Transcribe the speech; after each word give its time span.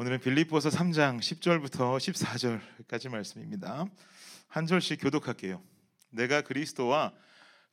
오늘은 0.00 0.20
빌립보서 0.20 0.70
3장 0.70 1.18
10절부터 1.18 1.98
14절까지 2.88 3.10
말씀입니다. 3.10 3.84
한 4.48 4.64
절씩 4.64 4.98
교독할게요. 5.02 5.62
내가 6.08 6.40
그리스도와 6.40 7.12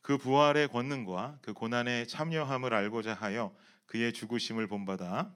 그 0.02 0.18
부활의 0.18 0.68
권능과 0.68 1.40
그 1.42 1.54
고난에 1.54 2.06
참여함을 2.06 2.74
알고자 2.74 3.14
하여 3.14 3.56
그의 3.86 4.12
죽으심을 4.12 4.68
본받아 4.68 5.34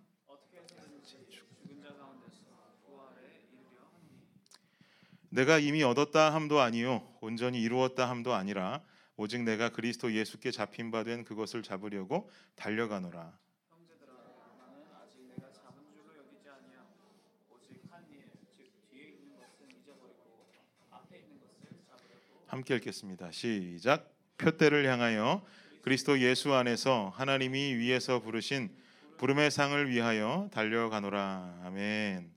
내가 5.30 5.60
이미 5.60 5.84
얻었다 5.84 6.34
함도 6.34 6.60
아니요 6.60 7.08
온전히 7.22 7.62
이루었다 7.62 8.10
함도 8.10 8.34
아니라 8.34 8.84
오직 9.16 9.44
내가 9.44 9.70
그리스도 9.70 10.12
예수께 10.12 10.52
잡힌 10.52 10.92
바 10.92 11.06
된 11.06 11.24
그것을 11.24 11.64
잡으려고 11.64 12.30
달려가노라. 12.58 13.40
형제들아 13.70 14.12
나는 14.60 14.84
아직 15.02 15.22
내가 15.28 15.54
잡은 15.54 15.88
줄로 15.94 16.18
여기지 16.18 16.50
아니하고 16.50 17.22
오직 17.50 17.80
한 17.90 18.04
일, 18.10 18.26
즉 18.52 18.72
뒤에 18.90 19.10
있는 19.10 19.38
것은 19.38 19.70
잊어버리고 19.72 20.50
앞에 20.90 21.20
있는 21.20 21.40
것을 21.40 21.80
잡으려고 21.88 22.41
함께 22.52 22.76
읽겠습니다. 22.76 23.32
시작. 23.32 24.14
표대를 24.38 24.86
향하여 24.86 25.42
그리스도 25.84 26.20
예수 26.20 26.54
안에서 26.54 27.08
하나님이 27.16 27.76
위에서 27.76 28.20
부르신 28.20 28.70
부름의 29.18 29.50
상을 29.52 29.90
위하여 29.90 30.50
달려가노라. 30.52 31.62
아멘. 31.64 32.30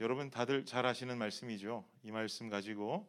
여러분 0.00 0.30
다들 0.30 0.64
잘 0.64 0.86
아시는 0.86 1.18
말씀이죠. 1.18 1.84
이 2.04 2.10
말씀 2.10 2.48
가지고 2.48 3.06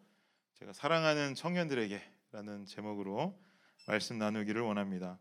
제가 0.55 0.73
사랑하는 0.73 1.35
청년들에게라는 1.35 2.65
제목으로 2.65 3.41
말씀 3.88 4.17
나누기를 4.17 4.61
원합니다. 4.61 5.17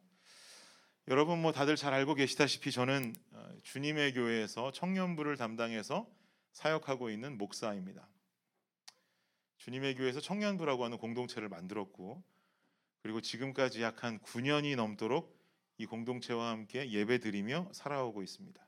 여러분 1.07 1.41
뭐 1.41 1.53
다들 1.53 1.77
잘 1.77 1.95
알고 1.95 2.15
계시다시피 2.15 2.73
저는 2.73 3.15
어, 3.35 3.49
주님의 3.63 4.15
교회에서 4.15 4.73
청년부를 4.73 5.37
담당해서 5.37 6.09
사역하고 6.55 7.09
있는 7.11 7.39
목사입니다. 7.39 8.09
주님의 9.59 9.95
교회에서 9.97 10.21
청년부라고 10.21 10.85
하는 10.85 10.99
공동체를 10.99 11.49
만들었고 11.49 12.23
그리고 13.03 13.21
지금까지 13.21 13.83
약 13.83 14.03
한 14.05 14.19
9년이 14.21 14.77
넘도록 14.77 15.37
이 15.79 15.87
공동체와 15.87 16.51
함께 16.51 16.91
예배드리며 16.91 17.71
살아오고 17.73 18.23
있습니다. 18.23 18.67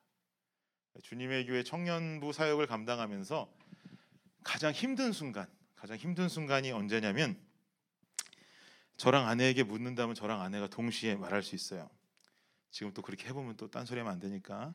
주님의 1.02 1.46
교회 1.46 1.62
청년부 1.62 2.32
사역을 2.32 2.66
감당하면서 2.66 3.52
가장 4.44 4.72
힘든 4.72 5.12
순간, 5.12 5.48
가장 5.74 5.96
힘든 5.96 6.28
순간이 6.28 6.72
언제냐면 6.72 7.38
저랑 8.96 9.26
아내에게 9.28 9.62
묻는다면 9.62 10.14
저랑 10.14 10.40
아내가 10.42 10.68
동시에 10.68 11.16
말할 11.16 11.42
수 11.42 11.54
있어요. 11.54 11.88
지금 12.70 12.92
또 12.92 13.02
그렇게 13.02 13.28
해보면 13.28 13.56
또 13.56 13.70
딴소리하면 13.70 14.12
안 14.12 14.20
되니까. 14.20 14.74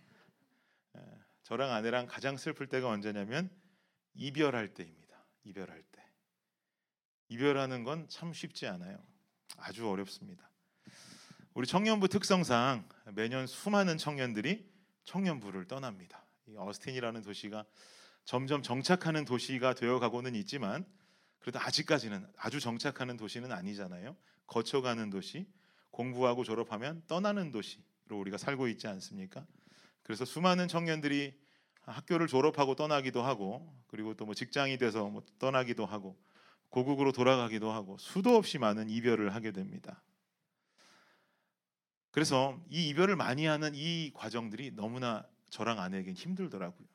에, 0.95 0.99
저랑 1.43 1.71
아내랑 1.71 2.07
가장 2.07 2.37
슬플 2.37 2.67
때가 2.67 2.89
언제냐면 2.89 3.49
이별할 4.15 4.73
때입니다. 4.73 5.25
이별할 5.43 5.83
때. 5.83 5.94
이별하는 7.29 7.83
건 7.83 8.07
참 8.09 8.33
쉽지 8.33 8.67
않아요. 8.67 8.97
아주 9.57 9.87
어렵습니다. 9.89 10.49
우리 11.53 11.65
청년부 11.65 12.07
특성상 12.07 12.87
매년 13.13 13.47
수많은 13.47 13.97
청년들이 13.97 14.69
청년부를 15.05 15.67
떠납니다. 15.67 16.23
이 16.47 16.55
어스틴이라는 16.57 17.21
도시가 17.21 17.65
점점 18.25 18.61
정착하는 18.61 19.23
도시가 19.25 19.73
되어가고는 19.75 20.35
있지만 20.35 20.85
그래도 21.39 21.59
아직까지는 21.59 22.27
아주 22.37 22.59
정착하는 22.59 23.17
도시는 23.17 23.51
아니잖아요. 23.51 24.15
거쳐가는 24.47 25.09
도시, 25.09 25.47
공부하고 25.91 26.43
졸업하면 26.43 27.03
떠나는 27.07 27.51
도시로 27.51 27.85
우리가 28.19 28.37
살고 28.37 28.67
있지 28.67 28.87
않습니까? 28.87 29.45
그래서 30.03 30.25
수많은 30.25 30.67
청년들이 30.67 31.39
학교를 31.83 32.27
졸업하고 32.27 32.75
떠나기도 32.75 33.21
하고 33.23 33.71
그리고 33.87 34.13
또 34.15 34.25
뭐 34.25 34.33
직장이 34.33 34.77
돼서 34.77 35.07
뭐 35.07 35.23
떠나기도 35.39 35.85
하고 35.85 36.17
고국으로 36.75 37.13
돌아가기도 37.13 37.71
하고 37.71 37.97
수도 37.97 38.35
없이 38.35 38.57
많은 38.57 38.89
이별을 38.89 39.33
하게 39.33 39.51
됩니다. 39.51 40.03
그래서 42.11 42.59
이 42.69 42.89
이별을 42.89 43.15
많이 43.15 43.45
하는 43.45 43.71
이 43.73 44.11
과정들이 44.13 44.71
너무나 44.71 45.25
저랑 45.49 45.79
아내에겐 45.79 46.15
힘들더라고요. 46.15 46.85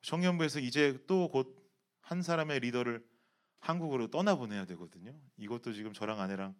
청년부에서 0.00 0.60
이제 0.60 0.98
또 1.06 1.30
곧 1.32 1.60
한 2.00 2.22
사람의 2.22 2.60
리더를 2.60 3.06
한국으로 3.60 4.08
떠나보내야 4.08 4.64
되거든요. 4.64 5.14
이것도 5.36 5.74
지금 5.74 5.92
저랑 5.92 6.18
아내랑 6.18 6.56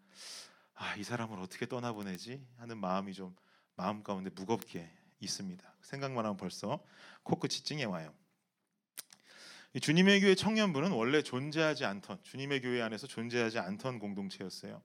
아, 0.75 0.95
이 0.97 1.03
사람을 1.03 1.41
어떻게 1.41 1.67
떠나보내지 1.67 2.47
하는 2.59 2.79
마음이 2.79 3.15
좀 3.15 3.35
마음 3.75 4.03
가운데 4.03 4.31
무겁게 4.31 4.89
있습니다. 5.19 5.75
생각만 5.81 6.25
하면 6.25 6.37
벌써 6.37 6.85
코끝이 7.23 7.65
찡해 7.65 7.85
와요. 7.85 8.15
이 9.73 9.79
주님의 9.79 10.21
교회 10.21 10.35
청년부는 10.35 10.91
원래 10.91 11.23
존재하지 11.23 11.85
않던 11.85 12.19
주님의 12.25 12.61
교회 12.61 12.83
안에서 12.83 13.07
존재하지 13.07 13.61
않던 13.61 14.01
공동체였어요. 14.01 14.83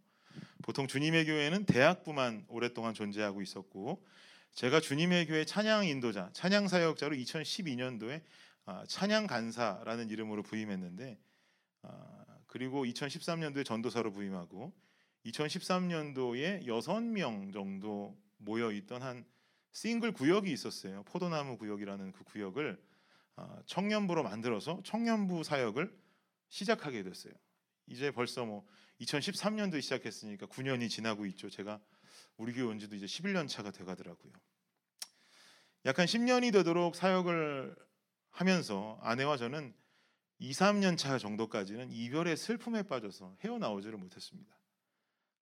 보통 0.62 0.88
주님의 0.88 1.26
교회는 1.26 1.66
대학부만 1.66 2.46
오랫동안 2.50 2.94
존재하고 2.94 3.42
있었고 3.42 4.06
제가 4.54 4.80
주님의 4.80 5.26
교회 5.26 5.44
찬양 5.44 5.88
인도자, 5.88 6.30
찬양 6.34 6.68
사역자로 6.68 7.16
2012년도에 7.16 8.22
아, 8.66 8.84
찬양 8.88 9.26
간사라는 9.26 10.12
이름으로 10.12 10.44
부임했는데 10.44 11.18
아, 11.82 12.26
그리고 12.46 12.86
2013년도에 12.86 13.66
전도사로 13.66 14.12
부임하고 14.12 14.72
2013년도에 15.26 16.66
6명 16.68 17.54
정도 17.54 18.16
모여 18.38 18.72
있던 18.72 19.02
한 19.02 19.26
싱글 19.72 20.12
구역이 20.12 20.52
있었어요. 20.52 21.04
포도나무 21.04 21.58
구역이라는 21.58 22.12
그 22.12 22.24
구역을 22.24 22.80
아, 22.80 22.95
청년부로 23.66 24.24
만들어서 24.24 24.82
청년부 24.84 25.44
사역을 25.44 25.96
시작하게 26.50 27.04
됐어요. 27.04 27.34
이제 27.88 28.12
벌써 28.12 28.46
뭐 28.46 28.66
2013년도에 29.02 29.82
시작했으니까 29.82 30.48
9년이 30.48 30.90
지나고 30.90 31.26
있죠. 31.28 31.50
제가 31.50 31.80
우리 32.38 32.54
교회 32.54 32.64
온 32.66 32.80
지도 32.80 32.96
이제 32.96 33.06
11년 33.06 33.48
차가 33.48 33.72
돼 33.72 33.84
가더라고요. 33.84 34.32
약한 35.86 36.06
10년이 36.06 36.52
되도록 36.52 36.96
사역을 36.96 37.76
하면서 38.32 38.98
아내와 39.02 39.38
저는 39.38 39.74
2, 40.40 40.52
3년 40.52 40.98
차 40.98 41.18
정도까지는 41.18 41.92
이별의 41.92 42.36
슬픔에 42.36 42.84
빠져서 42.84 43.38
헤어나오지를 43.42 43.98
못했습니다. 43.98 44.58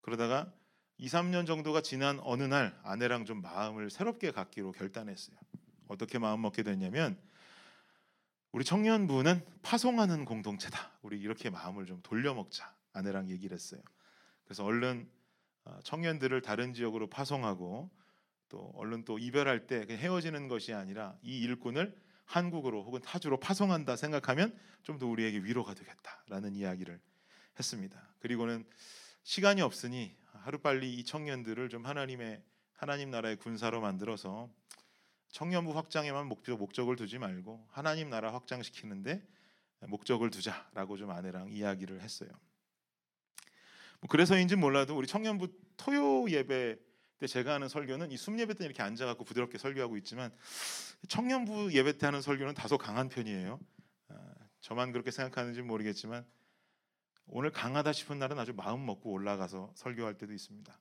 그러다가 0.01 0.53
2, 0.97 1.07
3년 1.07 1.47
정도가 1.47 1.81
지난 1.81 2.19
어느 2.21 2.43
날 2.43 2.77
아내랑 2.83 3.25
좀 3.25 3.41
마음을 3.41 3.89
새롭게 3.89 4.31
갖기로 4.31 4.73
결단했어요. 4.73 5.35
어떻게 5.87 6.19
마음 6.19 6.41
먹게 6.41 6.61
됐냐면 6.63 7.19
우리 8.53 8.63
청년부는 8.63 9.43
파송하는 9.63 10.25
공동체다. 10.25 10.91
우리 11.01 11.19
이렇게 11.19 11.49
마음을 11.49 11.87
좀 11.87 11.99
돌려먹자. 12.03 12.71
아내랑 12.93 13.31
얘기를 13.31 13.55
했어요. 13.55 13.81
그래서 14.43 14.63
얼른 14.63 15.09
어, 15.65 15.79
청년들을 15.83 16.39
다른 16.41 16.71
지역으로 16.73 17.09
파송하고 17.09 17.89
또 18.49 18.71
얼른 18.75 19.05
또 19.05 19.17
이별할 19.17 19.65
때 19.65 19.87
헤어지는 19.89 20.47
것이 20.47 20.71
아니라 20.71 21.17
이 21.23 21.39
일꾼을 21.39 21.99
한국으로 22.25 22.83
혹은 22.83 23.01
타주로 23.01 23.39
파송한다 23.39 23.95
생각하면 23.95 24.55
좀 24.83 24.99
더 24.99 25.07
우리에게 25.07 25.39
위로가 25.39 25.73
되겠다라는 25.73 26.53
이야기를 26.55 26.99
했습니다. 27.57 28.07
그리고는 28.19 28.65
시간이 29.23 29.61
없으니 29.61 30.15
하루빨리 30.33 30.93
이 30.93 31.03
청년들을 31.03 31.69
좀 31.69 31.87
하나님의 31.87 32.43
하나님 32.73 33.09
나라의 33.09 33.37
군사로 33.37 33.81
만들어서 33.81 34.47
청년부 35.33 35.75
확장에만 35.75 36.27
목적, 36.27 36.57
목적을 36.57 36.95
두지 36.95 37.17
말고 37.17 37.65
하나님 37.71 38.09
나라 38.09 38.31
확장시키는데 38.33 39.27
목적을 39.87 40.29
두자라고 40.29 40.95
좀 40.95 41.09
아내랑 41.09 41.51
이야기를 41.51 42.01
했어요. 42.01 42.29
뭐 43.99 44.07
그래서인지 44.09 44.55
몰라도 44.55 44.95
우리 44.95 45.07
청년부 45.07 45.47
토요 45.75 46.29
예배 46.29 46.77
때 47.17 47.27
제가 47.27 47.55
하는 47.55 47.67
설교는 47.67 48.11
이 48.11 48.15
숨 48.15 48.39
예배 48.39 48.53
때 48.53 48.65
이렇게 48.65 48.83
앉아갖고 48.83 49.23
부드럽게 49.23 49.57
설교하고 49.57 49.97
있지만 49.97 50.31
청년부 51.07 51.73
예배 51.73 51.97
때 51.97 52.05
하는 52.05 52.21
설교는 52.21 52.53
다소 52.53 52.77
강한 52.77 53.09
편이에요. 53.09 53.59
아, 54.09 54.33
저만 54.61 54.91
그렇게 54.91 55.09
생각하는지 55.09 55.63
모르겠지만 55.63 56.23
오늘 57.25 57.49
강하다 57.51 57.91
싶은 57.91 58.19
날은 58.19 58.37
아주 58.37 58.53
마음 58.53 58.85
먹고 58.85 59.11
올라가서 59.11 59.71
설교할 59.73 60.15
때도 60.15 60.31
있습니다. 60.31 60.79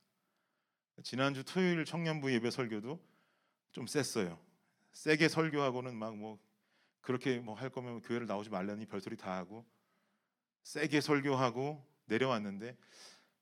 지난주 1.01 1.43
토요일 1.43 1.85
청년부 1.85 2.31
예배 2.31 2.51
설교도 2.51 3.12
좀 3.73 3.87
셌어요. 3.87 4.39
세게 4.93 5.27
설교하고는 5.27 5.95
막 5.95 6.15
뭐 6.15 6.39
그렇게 7.01 7.39
뭐 7.39 7.55
할 7.55 7.69
거면 7.69 8.01
교회를 8.01 8.27
나오지 8.27 8.49
말라니 8.49 8.85
별소리 8.85 9.17
다 9.17 9.35
하고 9.35 9.65
세게 10.63 11.01
설교하고 11.01 11.85
내려왔는데 12.05 12.77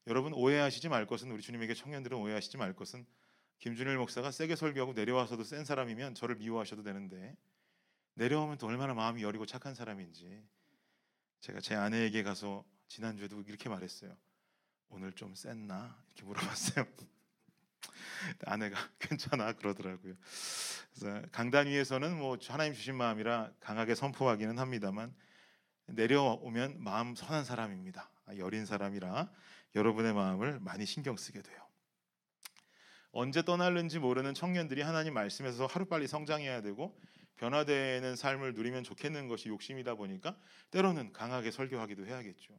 여러분 0.08 0.34
오해하시지 0.34 0.90
말 0.90 1.06
것은 1.06 1.30
우리 1.32 1.42
주님에게 1.44 1.76
청년들은 1.76 2.18
오해하시지 2.18 2.58
말 2.58 2.74
것은 2.74 3.06
김준일 3.60 3.98
목사가 3.98 4.32
세게 4.32 4.56
설교하고 4.56 4.94
내려와서도 4.94 5.44
센 5.44 5.64
사람이면 5.64 6.16
저를 6.16 6.38
미워하셔도 6.38 6.82
되는데 6.82 7.38
내려오면 8.16 8.58
또 8.58 8.66
얼마나 8.68 8.96
마음이 8.96 9.22
여리고 9.22 9.46
착한 9.46 9.76
사람인지 9.76 10.44
제가 11.42 11.60
제 11.60 11.76
아내에게 11.76 12.24
가서 12.24 12.66
지난주에도 12.88 13.42
이렇게 13.42 13.70
말했어요. 13.70 14.18
오늘 14.90 15.14
좀 15.14 15.36
셌나? 15.36 16.04
이렇게 16.08 16.24
물어봤어요. 16.24 16.86
아내가 18.46 18.78
괜찮아 19.00 19.54
그러더라고요. 19.54 20.16
그래서 20.94 21.22
강단 21.32 21.68
위에서는 21.68 22.18
뭐 22.18 22.38
하나님 22.48 22.74
주신 22.74 22.96
마음이라 22.96 23.52
강하게 23.60 23.96
선포하기는 23.96 24.58
합니다만 24.58 25.14
내려오면 25.88 26.82
마음 26.82 27.16
선한 27.16 27.44
사람입니다. 27.44 28.10
아, 28.26 28.38
여린 28.38 28.66
사람이라 28.66 29.32
여러분의 29.76 30.14
마음을 30.14 30.60
많이 30.60 30.86
신경 30.86 31.18
쓰게 31.18 31.42
돼요. 31.42 31.62
언제 33.12 33.44
떠날는지 33.44 34.00
모르는 34.00 34.34
청년들이 34.34 34.82
하나님 34.82 35.14
말씀에서 35.14 35.66
하루빨리 35.66 36.08
성장해야 36.08 36.62
되고 36.62 36.98
변화되는 37.36 38.16
삶을 38.16 38.54
누리면 38.54 38.84
좋겠는 38.84 39.28
것이 39.28 39.50
욕심이다 39.50 39.96
보니까 39.96 40.38
때로는 40.70 41.12
강하게 41.12 41.52
설교하기도 41.52 42.06
해야겠죠. 42.06 42.58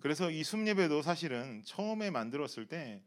그래서 0.00 0.30
이 0.30 0.44
숨예배도 0.44 1.02
사실은 1.02 1.62
처음에 1.64 2.10
만들었을 2.10 2.68
때 2.68 3.02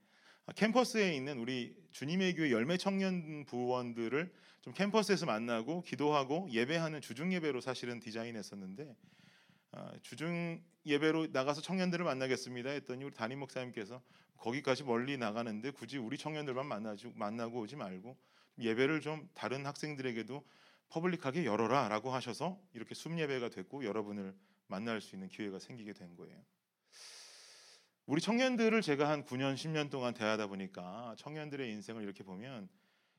캠퍼스에 0.55 1.13
있는 1.15 1.39
우리 1.39 1.75
주님의 1.91 2.35
교회 2.35 2.51
열매 2.51 2.77
청년 2.77 3.45
부원들을 3.45 4.31
좀 4.61 4.73
캠퍼스에서 4.73 5.25
만나고 5.25 5.81
기도하고 5.81 6.47
예배하는 6.51 7.01
주중 7.01 7.33
예배로 7.33 7.61
사실은 7.61 7.99
디자인했었는데 7.99 8.95
아, 9.71 9.91
주중 10.01 10.61
예배로 10.85 11.27
나가서 11.27 11.61
청년들을 11.61 12.03
만나겠습니다 12.05 12.69
했더니 12.69 13.03
우리 13.03 13.13
담임 13.13 13.39
목사님께서 13.39 14.01
거기까지 14.37 14.83
멀리 14.83 15.17
나가는데 15.17 15.71
굳이 15.71 15.97
우리 15.97 16.17
청년들만 16.17 16.65
만나지 16.65 17.11
만나고 17.15 17.59
오지 17.59 17.75
말고 17.75 18.17
예배를 18.59 19.01
좀 19.01 19.29
다른 19.33 19.65
학생들에게도 19.65 20.43
퍼블릭하게 20.89 21.45
열어라라고 21.45 22.11
하셔서 22.11 22.59
이렇게 22.73 22.95
숨 22.95 23.19
예배가 23.19 23.49
됐고 23.49 23.83
여러분을 23.83 24.33
만날 24.67 25.01
수 25.01 25.15
있는 25.15 25.27
기회가 25.27 25.59
생기게 25.59 25.93
된 25.93 26.15
거예요. 26.15 26.37
우리 28.07 28.21
청년들을 28.21 28.81
제가 28.81 29.09
한 29.09 29.25
9년 29.25 29.55
10년 29.55 29.89
동안 29.91 30.13
대하다 30.13 30.47
보니까 30.47 31.13
청년들의 31.17 31.69
인생을 31.69 32.03
이렇게 32.03 32.23
보면 32.23 32.69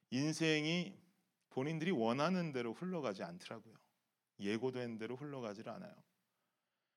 인생이 0.08 0.98
본인들이 1.50 1.90
원하는 1.90 2.52
대로 2.52 2.72
흘러가지 2.72 3.22
않더라고요. 3.22 3.74
예고된 4.40 4.96
대로 4.96 5.14
흘러가지를 5.16 5.70
않아요. 5.72 5.94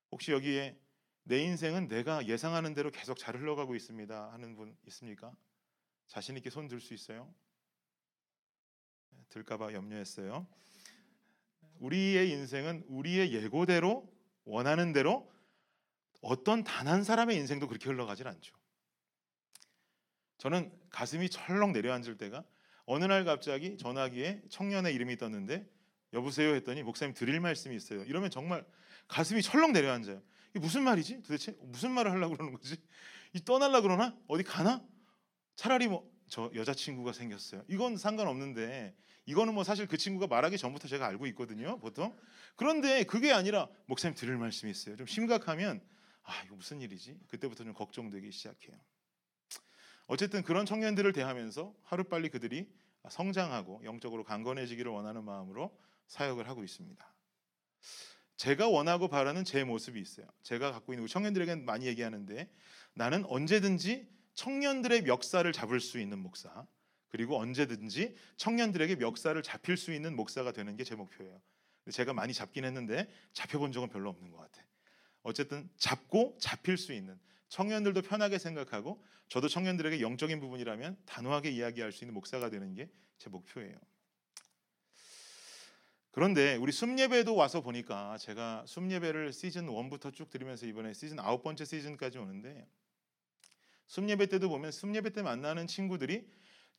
혹시 0.10 0.32
여기에 0.32 0.80
내 1.24 1.40
인생은 1.44 1.90
내가 1.90 2.26
예상하는 2.28 2.74
대로 2.74 2.92
계속 2.92 3.18
잘 3.18 3.36
흘러가고 3.36 3.76
있습니다 3.76 4.32
하는 4.32 4.56
분 4.56 4.76
있습니까? 4.88 5.36
자신 6.08 6.38
있게 6.38 6.50
손 6.50 6.70
들 6.70 6.80
수 6.80 6.94
있어요? 6.94 7.34
들까봐 9.28 9.74
염려했어요. 9.74 10.48
우리의 11.80 12.32
인생은 12.32 12.86
우리의 12.88 13.34
예고대로 13.34 14.10
원하는 14.46 14.94
대로 14.94 15.31
어떤 16.22 16.64
단 16.64 16.88
한 16.88 17.04
사람의 17.04 17.36
인생도 17.38 17.68
그렇게 17.68 17.90
흘러가질 17.90 18.28
않죠. 18.28 18.56
저는 20.38 20.72
가슴이 20.90 21.30
철렁 21.30 21.72
내려앉을 21.72 22.18
때가 22.18 22.44
어느 22.86 23.06
날 23.06 23.26
갑자기 23.26 23.78
전화기에 23.78 24.44
청년의 24.50 24.94
이름이 24.96 25.18
떴는데 25.18 25.68
여보세요 26.14 26.54
했더니 26.56 26.84
목사님 26.84 27.14
드릴 27.14 27.40
말씀이 27.40 27.76
있어요. 27.76 28.04
이러면 28.04 28.30
정말 28.32 28.66
가슴이 29.08 29.42
철렁 29.42 29.72
내려앉아요. 29.74 30.22
이게 30.52 30.60
무슨 30.60 30.84
말이지? 30.84 31.22
도대체 31.22 31.56
무슨 31.62 31.92
말을 31.92 32.12
하려고 32.12 32.36
그러는 32.36 32.54
거지? 32.54 32.76
이 33.34 33.44
떠날라 33.44 33.82
그러나? 33.82 34.18
어디 34.28 34.44
가나? 34.44 34.84
차라리 35.56 35.88
뭐 35.88 36.12
저 36.32 36.50
여자친구가 36.56 37.12
생겼어요. 37.12 37.62
이건 37.68 37.98
상관없는데 37.98 38.96
이거는 39.26 39.54
뭐 39.54 39.66
사실 39.66 39.86
그 39.86 39.98
친구가 39.98 40.28
말하기 40.28 40.58
전부터 40.58 40.88
제가 40.88 41.06
알고 41.06 41.28
있거든요. 41.28 41.78
보통. 41.80 42.18
그런데 42.56 43.04
그게 43.04 43.34
아니라 43.34 43.68
목사님 43.86 44.16
들을 44.16 44.38
말씀이 44.38 44.72
있어요. 44.72 44.96
좀 44.96 45.06
심각하면 45.06 45.82
아 46.24 46.44
이거 46.46 46.56
무슨 46.56 46.82
일이지? 46.82 47.20
그때부터 47.28 47.64
좀 47.64 47.74
걱정되기 47.74 48.32
시작해요. 48.32 48.78
어쨌든 50.08 50.44
그런 50.44 50.66
청년들을 50.66 51.12
대하면서 51.14 51.74
하루빨리 51.84 52.30
그들이 52.30 52.70
성장하고 53.10 53.82
영적으로 53.84 54.24
강건해지기를 54.24 54.92
원하는 54.92 55.24
마음으로 55.24 55.76
사역을 56.08 56.48
하고 56.48 56.64
있습니다. 56.64 57.14
제가 58.38 58.68
원하고 58.68 59.08
바라는 59.08 59.44
제 59.46 59.64
모습이 59.64 60.00
있어요. 60.00 60.28
제가 60.44 60.72
갖고 60.72 60.94
있는 60.94 61.08
청년들에게 61.08 61.56
많이 61.58 61.86
얘기하는데 61.86 62.52
나는 62.94 63.24
언제든지 63.26 64.10
청년들의 64.34 65.04
멱살을 65.04 65.54
잡을 65.54 65.80
수 65.80 66.00
있는 66.00 66.20
목사 66.20 66.66
그리고 67.10 67.38
언제든지 67.38 68.16
청년들에게 68.38 68.96
멱살을 68.96 69.44
잡힐 69.44 69.78
수 69.78 69.94
있는 69.94 70.16
목사가 70.16 70.52
되는 70.52 70.76
게 70.76 70.84
제 70.84 70.96
목표예요. 70.96 71.42
제가 71.92 72.14
많이 72.14 72.34
잡긴 72.34 72.64
했는데 72.66 73.10
잡혀본 73.34 73.72
적은 73.72 73.90
별로 73.90 74.10
없는 74.10 74.30
것 74.32 74.38
같아. 74.38 74.64
어쨌든 75.24 75.70
잡고 75.78 76.38
잡힐 76.40 76.78
수 76.78 76.94
있는 76.94 77.20
청년들도 77.50 78.02
편하게 78.04 78.38
생각하고 78.38 79.04
저도 79.28 79.48
청년들에게 79.48 80.02
영적인 80.02 80.40
부분이라면 80.40 80.98
단호하게 81.06 81.52
이야기할 81.52 81.92
수 81.92 82.04
있는 82.04 82.14
목사가 82.14 82.50
되는 82.50 82.74
게 82.74 82.90
제 83.22 83.30
목표예요. 83.30 83.78
그런데 86.10 86.56
우리 86.56 86.72
숨예배도 86.72 87.36
와서 87.36 87.62
보니까 87.62 88.18
제가 88.18 88.66
숨예배를 88.68 89.32
시즌 89.32 89.68
1부터 89.68 90.12
쭉 90.12 90.30
들으면서 90.32 90.66
이번에 90.66 90.94
시즌 90.94 91.20
아홉 91.20 91.44
번째 91.44 91.64
시즌까지 91.64 92.18
오는데 92.18 92.68
숨예배 93.88 94.26
때도 94.26 94.50
보면 94.50 94.72
숨예배 94.72 95.12
때 95.12 95.22
만나는 95.22 95.68
친구들이 95.68 96.28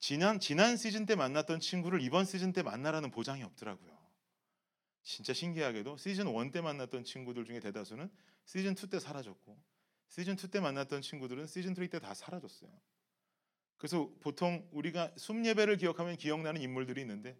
지난 0.00 0.40
지난 0.40 0.76
시즌 0.76 1.06
때 1.06 1.14
만났던 1.14 1.60
친구를 1.60 2.02
이번 2.02 2.24
시즌 2.24 2.52
때 2.52 2.62
만나라는 2.62 3.12
보장이 3.12 3.44
없더라고요. 3.44 3.96
진짜 5.04 5.32
신기하게도 5.32 5.96
시즌 5.96 6.26
1 6.26 6.50
때 6.50 6.60
만났던 6.60 7.04
친구들 7.04 7.44
중에 7.44 7.60
대다수는 7.60 8.10
시즌 8.44 8.74
2 8.74 8.88
때 8.88 8.98
사라졌고 8.98 9.56
시즌 10.08 10.34
2 10.36 10.50
때 10.50 10.60
만났던 10.60 11.02
친구들은 11.02 11.46
시즌 11.46 11.74
3 11.74 11.88
때 11.88 11.98
다 11.98 12.14
사라졌어요. 12.14 12.70
그래서 13.76 14.10
보통 14.20 14.68
우리가 14.70 15.12
숨 15.16 15.44
예배를 15.44 15.76
기억하면 15.76 16.16
기억나는 16.16 16.60
인물들이 16.60 17.00
있는데 17.00 17.36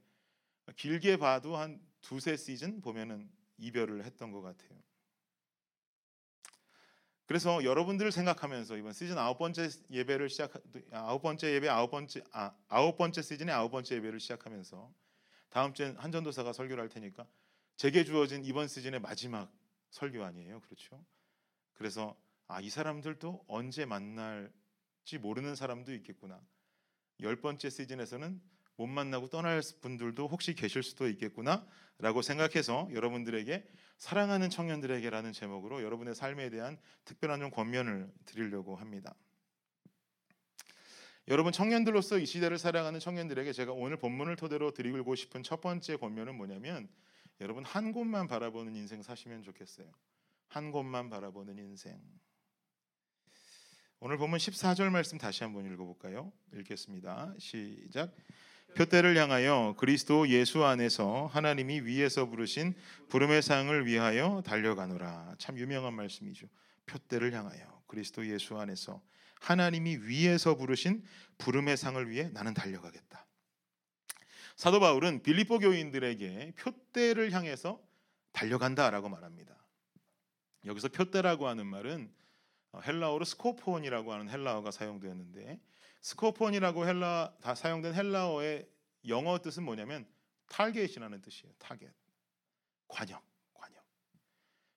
길게 0.77 1.17
봐도 1.19 1.57
한 1.57 1.81
두세 2.01 2.37
시즌 2.37 2.81
보면은 2.81 3.31
이별을 3.59 4.05
했던 4.05 4.33
것 4.33 4.43
같아요. 4.43 4.83
그래서 7.27 7.63
여러분들을 7.65 8.11
생각하면서 8.13 8.77
이번 8.77 8.93
시즌 8.93 9.17
아홉 9.17 9.39
번째 9.39 9.69
예배를 9.91 10.29
시작 10.29 10.53
아홉 10.91 11.23
번째 11.23 11.53
예배 11.55 11.69
아홉 11.69 11.91
번째 11.91 12.23
아, 12.33 12.55
아홉 12.69 12.97
번째 12.99 13.23
시즌의 13.23 13.55
아홉 13.55 13.71
번째 13.71 13.95
예배를 13.97 14.19
시작하면서 14.21 14.93
다음 15.49 15.73
주엔 15.73 15.97
한전도사가 15.97 16.53
설교를 16.53 16.83
할 16.83 16.89
테니까 16.89 17.27
제게 17.77 18.05
주어진 18.05 18.45
이번 18.45 18.67
시즌의 18.69 19.01
마지막 19.01 19.51
설교 19.93 20.25
아니에요, 20.25 20.61
그렇죠? 20.61 21.05
그래서 21.75 22.17
아 22.49 22.61
이 22.61 22.69
사람들도 22.69 23.45
언제 23.49 23.87
만날지 23.87 25.19
모르는 25.21 25.55
사람도 25.55 25.95
있겠구나. 25.95 26.39
열 27.21 27.37
번째 27.37 27.71
시즌에서는 27.71 28.41
못 28.77 28.87
만나고 28.87 29.29
떠날 29.29 29.63
분들도 29.81 30.29
혹시 30.29 30.55
계실 30.55 30.83
수도 30.83 31.09
있겠구나라고 31.09 32.21
생각해서 32.23 32.89
여러분들에게 32.93 33.67
사랑하는 33.97 34.51
청년들에게라는 34.51 35.33
제목으로 35.33 35.83
여러분의 35.83 36.15
삶에 36.15 36.51
대한 36.51 36.79
특별한 37.05 37.41
좀 37.41 37.51
권면을 37.51 38.13
드리려고 38.27 38.77
합니다. 38.77 39.15
여러분 41.29 41.53
청년들로서 41.53 42.19
이 42.19 42.27
시대를 42.27 42.59
살아가는 42.59 42.99
청년들에게 42.99 43.53
제가 43.53 43.73
오늘 43.73 43.97
본문을 43.97 44.37
토대로 44.37 44.73
드리고 44.73 45.15
싶은 45.15 45.43
첫 45.43 45.61
번째 45.61 45.97
권면은 45.97 46.35
뭐냐면 46.35 46.89
여러분 47.43 47.65
한 47.65 47.93
곳만 47.93 48.29
바라보는 48.29 48.77
인생 48.77 49.03
사시면 49.03 49.43
좋겠어요. 49.43 49.91
한 50.47 50.71
곳만 50.71 51.11
바라보는 51.11 51.59
인생. 51.59 52.01
오늘 53.99 54.17
보면 54.17 54.39
14절 54.39 54.91
말씀 54.91 55.19
다시 55.19 55.43
한번 55.43 55.67
읽어볼까요? 55.67 56.33
읽겠습니다. 56.55 57.35
시작. 57.39 58.15
표대를 58.77 59.17
향하여 59.17 59.75
그리스도 59.77 60.29
예수 60.29 60.65
안에서 60.65 61.27
하나님이 61.33 61.81
위에서 61.81 62.27
부르신 62.27 62.75
부름의 63.09 63.43
상을 63.43 63.87
위하여 63.87 64.41
달려가노라. 64.47 65.35
참 65.39 65.59
유명한 65.59 65.95
말씀이죠. 65.95 66.47
표대를 66.87 67.33
향하여 67.33 67.83
그리스도 67.89 68.25
예수 68.27 68.57
안에서 68.57 69.03
하나님이 69.41 69.97
위에서 70.03 70.57
부르신 70.57 71.05
부름의 71.39 71.77
상을 71.77 72.09
위해 72.09 72.31
나는 72.33 72.55
달려가겠다. 72.55 73.27
사도 74.63 74.79
바울은 74.79 75.25
빌립보 75.25 75.59
교인들에게 75.59 76.53
표대를 76.57 77.33
향해서 77.33 77.83
달려간다라고 78.31 79.09
말합니다. 79.09 79.57
여기서 80.67 80.87
표대라고 80.87 81.49
하는 81.49 81.67
말은 81.67 82.15
헬라어로 82.87 83.25
스코폰이라고 83.25 84.13
하는 84.13 84.31
헬라어가 84.31 84.71
사용되었는데 84.71 85.59
스코폰이라고 86.03 86.87
헬라 86.87 87.39
다 87.41 87.57
사용된 87.57 87.93
헬라어의 87.93 88.69
영어 89.09 89.37
뜻은 89.41 89.65
뭐냐면 89.65 90.07
타겟이라는 90.47 91.21
뜻이에요. 91.23 91.53
타겟. 91.59 91.93
과녁, 92.87 93.21
과녁. 93.55 93.85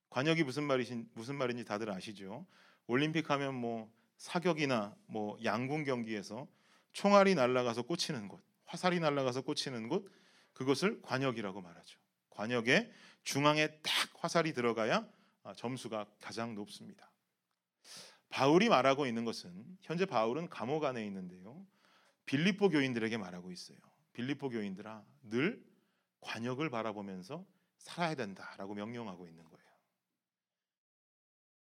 과녁이 0.10 0.46
무슨 0.46 0.64
말이신 0.64 1.12
무슨 1.14 1.36
말인지 1.36 1.64
다들 1.64 1.92
아시죠? 1.92 2.48
올림픽 2.88 3.30
하면 3.30 3.54
뭐 3.54 3.94
사격이나 4.18 4.96
뭐 5.06 5.38
양궁 5.44 5.84
경기에서 5.84 6.48
총알이 6.94 7.36
날아가서 7.36 7.84
꽂히는 7.84 8.30
곳, 8.30 8.42
화살이 8.76 9.00
날아가서 9.00 9.44
꽂히는 9.44 9.88
곳 9.88 10.12
그것을 10.52 11.02
과녁이라고 11.02 11.62
말하죠. 11.62 11.98
과녁의 12.32 12.92
중앙에 13.24 13.80
딱 13.82 13.94
화살이 14.16 14.52
들어가야 14.52 15.08
아, 15.44 15.54
점수가 15.54 16.06
가장 16.20 16.56
높습니다. 16.56 17.10
바울이 18.28 18.68
말하고 18.68 19.06
있는 19.06 19.24
것은 19.24 19.78
현재 19.82 20.06
바울은 20.06 20.50
감옥 20.50 20.84
안에 20.84 21.06
있는데요. 21.06 21.66
빌립보 22.26 22.70
교인들에게 22.70 23.16
말하고 23.18 23.50
있어요. 23.52 23.78
빌립보 24.12 24.50
교인들아 24.50 25.06
늘 25.24 25.64
관역을 26.20 26.70
바라보면서 26.70 27.46
살아야 27.78 28.16
된다라고 28.16 28.74
명령하고 28.74 29.28
있는 29.30 29.46
거예요. 29.46 29.66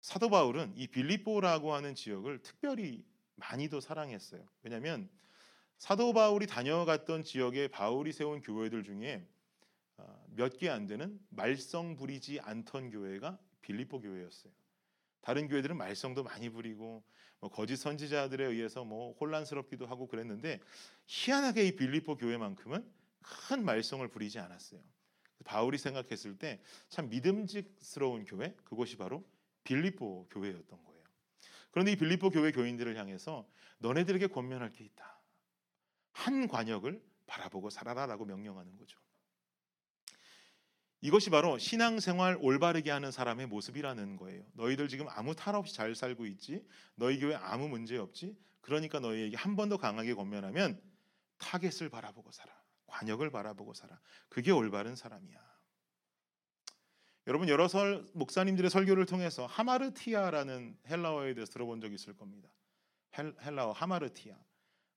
사도 0.01 0.29
바울은 0.29 0.73
이 0.75 0.87
빌립보라고 0.87 1.73
하는 1.73 1.95
지역을 1.95 2.41
특별히 2.41 3.05
많이도 3.35 3.79
사랑했어요. 3.79 4.45
왜냐하면 4.63 5.09
사도 5.77 6.13
바울이 6.13 6.47
다녀갔던 6.47 7.23
지역에 7.23 7.67
바울이 7.67 8.11
세운 8.11 8.41
교회들 8.41 8.83
중에 8.83 9.27
어, 9.97 10.25
몇개 10.35 10.69
안 10.69 10.87
되는 10.87 11.19
말썽 11.29 11.95
부리지 11.97 12.39
않던 12.41 12.89
교회가 12.91 13.37
빌립보 13.61 14.01
교회였어요. 14.01 14.51
다른 15.21 15.47
교회들은 15.47 15.77
말썽도 15.77 16.23
많이 16.23 16.49
부리고 16.49 17.03
뭐 17.39 17.49
거짓 17.49 17.75
선지자들에 17.77 18.45
의해서 18.45 18.83
뭐 18.83 19.13
혼란스럽기도 19.19 19.85
하고 19.85 20.07
그랬는데 20.07 20.59
희한하게 21.05 21.67
이 21.67 21.75
빌립보 21.75 22.17
교회만큼은 22.17 22.89
큰 23.21 23.65
말썽을 23.65 24.07
부리지 24.07 24.39
않았어요. 24.39 24.79
바울이 25.43 25.77
생각했을 25.77 26.37
때 26.37 26.61
참 26.89 27.09
믿음직스러운 27.09 28.25
교회 28.25 28.55
그것이 28.63 28.97
바로 28.97 29.23
빌립보 29.63 30.27
교회였던 30.29 30.83
거예요. 30.83 31.03
그런데 31.71 31.91
이 31.91 31.95
빌립보 31.95 32.29
교회 32.31 32.51
교인들을 32.51 32.95
향해서 32.97 33.47
너네들에게 33.79 34.27
권면할 34.27 34.71
게 34.71 34.83
있다. 34.85 35.16
한 36.17 36.47
관역을 36.47 36.99
바라보고 37.27 37.69
살아라라고 37.69 38.25
명령하는 38.25 38.75
거죠. 38.75 38.97
이것이 41.01 41.29
바로 41.29 41.59
신앙생활 41.59 42.37
올바르게 42.41 42.89
하는 42.89 43.11
사람의 43.11 43.45
모습이라는 43.47 44.17
거예요. 44.17 44.43
너희들 44.53 44.87
지금 44.87 45.07
아무 45.09 45.35
탈 45.35 45.53
없이 45.55 45.75
잘 45.75 45.93
살고 45.93 46.25
있지. 46.25 46.65
너희 46.95 47.19
교회 47.19 47.35
아무 47.35 47.67
문제 47.69 47.97
없지. 47.97 48.35
그러니까 48.61 48.99
너희에게 48.99 49.37
한 49.37 49.55
번 49.55 49.69
더 49.69 49.77
강하게 49.77 50.15
권면하면 50.15 50.81
타겟을 51.37 51.89
바라보고 51.89 52.31
살아. 52.31 52.51
과녁을 52.87 53.29
바라보고 53.29 53.75
살아. 53.75 53.99
그게 54.27 54.51
올바른 54.51 54.95
사람이야. 54.95 55.39
여러분 57.27 57.47
여러 57.47 57.67
설 57.67 58.07
목사님들의 58.13 58.71
설교를 58.71 59.05
통해서 59.05 59.45
하마르티아라는 59.45 60.79
헬라어에 60.87 61.35
대해서 61.35 61.51
들어본 61.51 61.79
적 61.81 61.93
있을 61.93 62.15
겁니다. 62.17 62.49
헬, 63.17 63.35
헬라어 63.41 63.71
하마르티아 63.73 64.35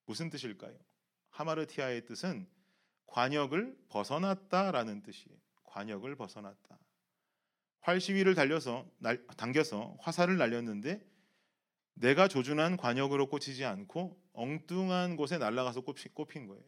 무슨 0.07 0.31
뜻일까요? 0.31 0.79
하마르티아의 1.41 2.05
뜻은 2.05 2.47
과녁을 3.07 3.77
벗어났다라는 3.89 5.03
뜻이에요. 5.03 5.37
과녁을 5.65 6.17
벗어났다. 6.17 6.79
활 7.81 8.01
시위를 8.01 8.35
달려서 8.35 8.87
날, 8.99 9.27
당겨서 9.37 9.97
화살을 10.01 10.37
날렸는데 10.37 11.05
내가 11.95 12.29
조준한 12.29 12.77
관역으로 12.77 13.29
꽂히지 13.29 13.65
않고 13.65 14.21
엉뚱한 14.33 15.17
곳에 15.17 15.39
날아가서 15.39 15.81
꼽힌 15.81 16.47
거예요. 16.47 16.65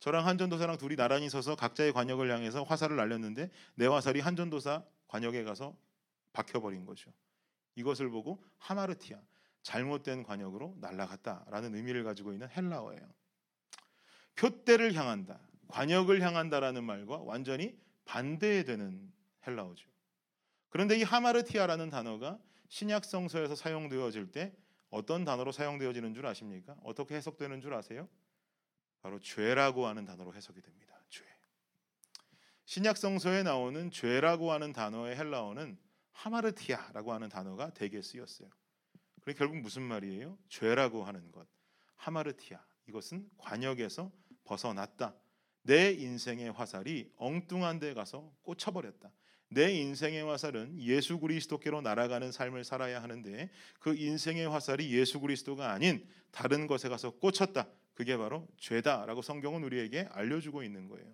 저랑 0.00 0.26
한전도사랑 0.26 0.76
둘이 0.76 0.96
나란히 0.96 1.28
서서 1.28 1.56
각자의 1.56 1.92
관역을 1.92 2.30
향해서 2.30 2.62
화살을 2.62 2.96
날렸는데 2.96 3.50
내 3.74 3.86
화살이 3.86 4.20
한전도사 4.20 4.84
관역에 5.08 5.44
가서 5.44 5.76
박혀버린 6.32 6.84
거죠. 6.84 7.12
이것을 7.76 8.10
보고 8.10 8.42
하마르티아 8.58 9.18
잘못된 9.62 10.22
관역으로 10.22 10.76
날아갔다라는 10.80 11.74
의미를 11.74 12.04
가지고 12.04 12.32
있는 12.32 12.48
헬라어예요. 12.50 13.25
표대를 14.36 14.94
향한다, 14.94 15.40
관역을 15.68 16.20
향한다라는 16.22 16.84
말과 16.84 17.18
완전히 17.18 17.76
반대되는 18.04 19.12
헬라어죠. 19.46 19.88
그런데 20.68 20.98
이 20.98 21.02
하마르티아라는 21.02 21.90
단어가 21.90 22.38
신약 22.68 23.04
성서에서 23.04 23.54
사용되어질 23.54 24.30
때 24.30 24.54
어떤 24.90 25.24
단어로 25.24 25.52
사용되어지는 25.52 26.14
줄 26.14 26.26
아십니까? 26.26 26.76
어떻게 26.82 27.14
해석되는 27.16 27.60
줄 27.60 27.74
아세요? 27.74 28.08
바로 29.00 29.20
죄라고 29.20 29.86
하는 29.86 30.04
단어로 30.04 30.34
해석이 30.34 30.60
됩니다. 30.60 31.00
죄. 31.08 31.24
신약 32.64 32.96
성서에 32.96 33.42
나오는 33.42 33.90
죄라고 33.90 34.52
하는 34.52 34.72
단어의 34.72 35.16
헬라어는 35.16 35.78
하마르티아라고 36.12 37.12
하는 37.12 37.28
단어가 37.28 37.70
대개 37.70 38.02
쓰였어요. 38.02 38.48
그게 39.20 39.34
결국 39.34 39.58
무슨 39.58 39.82
말이에요? 39.82 40.38
죄라고 40.48 41.04
하는 41.04 41.30
것. 41.32 41.46
하마르티아. 41.96 42.64
이것은 42.88 43.28
관역에서 43.38 44.10
벗어났다. 44.46 45.14
내 45.62 45.92
인생의 45.92 46.52
화살이 46.52 47.12
엉뚱한 47.16 47.80
데 47.80 47.92
가서 47.92 48.32
꽂혀버렸다. 48.42 49.10
내 49.48 49.72
인생의 49.72 50.24
화살은 50.24 50.80
예수 50.80 51.18
그리스도께로 51.18 51.80
날아가는 51.80 52.32
삶을 52.32 52.64
살아야 52.64 53.02
하는데 53.02 53.50
그 53.78 53.94
인생의 53.94 54.48
화살이 54.48 54.92
예수 54.92 55.20
그리스도가 55.20 55.72
아닌 55.72 56.08
다른 56.30 56.66
것에 56.66 56.88
가서 56.88 57.10
꽂혔다. 57.10 57.68
그게 57.94 58.16
바로 58.16 58.46
죄다라고 58.58 59.22
성경은 59.22 59.64
우리에게 59.64 60.08
알려주고 60.10 60.62
있는 60.62 60.88
거예요. 60.88 61.06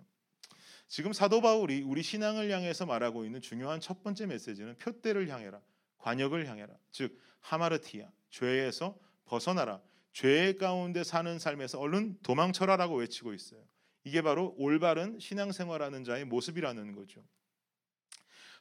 지금 0.87 1.13
사도 1.13 1.41
바울이 1.41 1.81
우리 1.81 2.03
신앙을 2.03 2.51
향해서 2.51 2.85
말하고 2.85 3.25
있는 3.25 3.41
중요한 3.41 3.79
첫 3.79 4.03
번째 4.03 4.25
메시지는 4.25 4.77
표대를 4.77 5.29
향해라, 5.29 5.61
관역을 5.99 6.47
향해라. 6.47 6.73
즉 6.91 7.17
하마르티아, 7.39 8.09
죄에서 8.29 8.97
벗어나라. 9.25 9.81
죄 10.13 10.53
가운데 10.53 11.03
사는 11.03 11.37
삶에서 11.39 11.79
얼른 11.79 12.19
도망쳐라라고 12.23 12.97
외치고 12.97 13.33
있어요. 13.33 13.61
이게 14.03 14.21
바로 14.21 14.53
올바른 14.57 15.19
신앙생활하는 15.19 16.03
자의 16.03 16.25
모습이라는 16.25 16.93
거죠. 16.95 17.23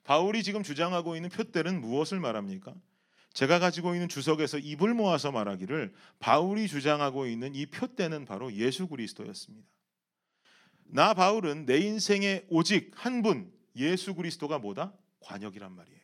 바울이 0.05 0.43
지금 0.43 0.63
주장하고 0.63 1.15
있는 1.15 1.29
표대는 1.29 1.81
무엇을 1.81 2.19
말합니까? 2.21 2.75
제가 3.35 3.59
가지고 3.59 3.95
있는 3.95 4.09
주석에서 4.09 4.59
입을 4.59 4.95
모아서 4.95 5.33
말하기를 5.33 5.95
바울이 6.19 6.69
주장하고 6.69 7.27
있는 7.27 7.55
이 7.55 7.67
표대는 7.67 8.25
바로 8.25 8.53
예수 8.53 8.89
그리스도였습니다. 8.89 9.69
나 10.85 11.15
바울은 11.15 11.65
내 11.67 11.79
인생에 11.79 12.45
오직 12.49 12.91
한 12.95 13.23
분 13.23 13.51
예수 13.77 14.15
그리스도가 14.15 14.59
뭐다? 14.59 14.93
관역이란 15.21 15.73
말이에요. 15.73 16.02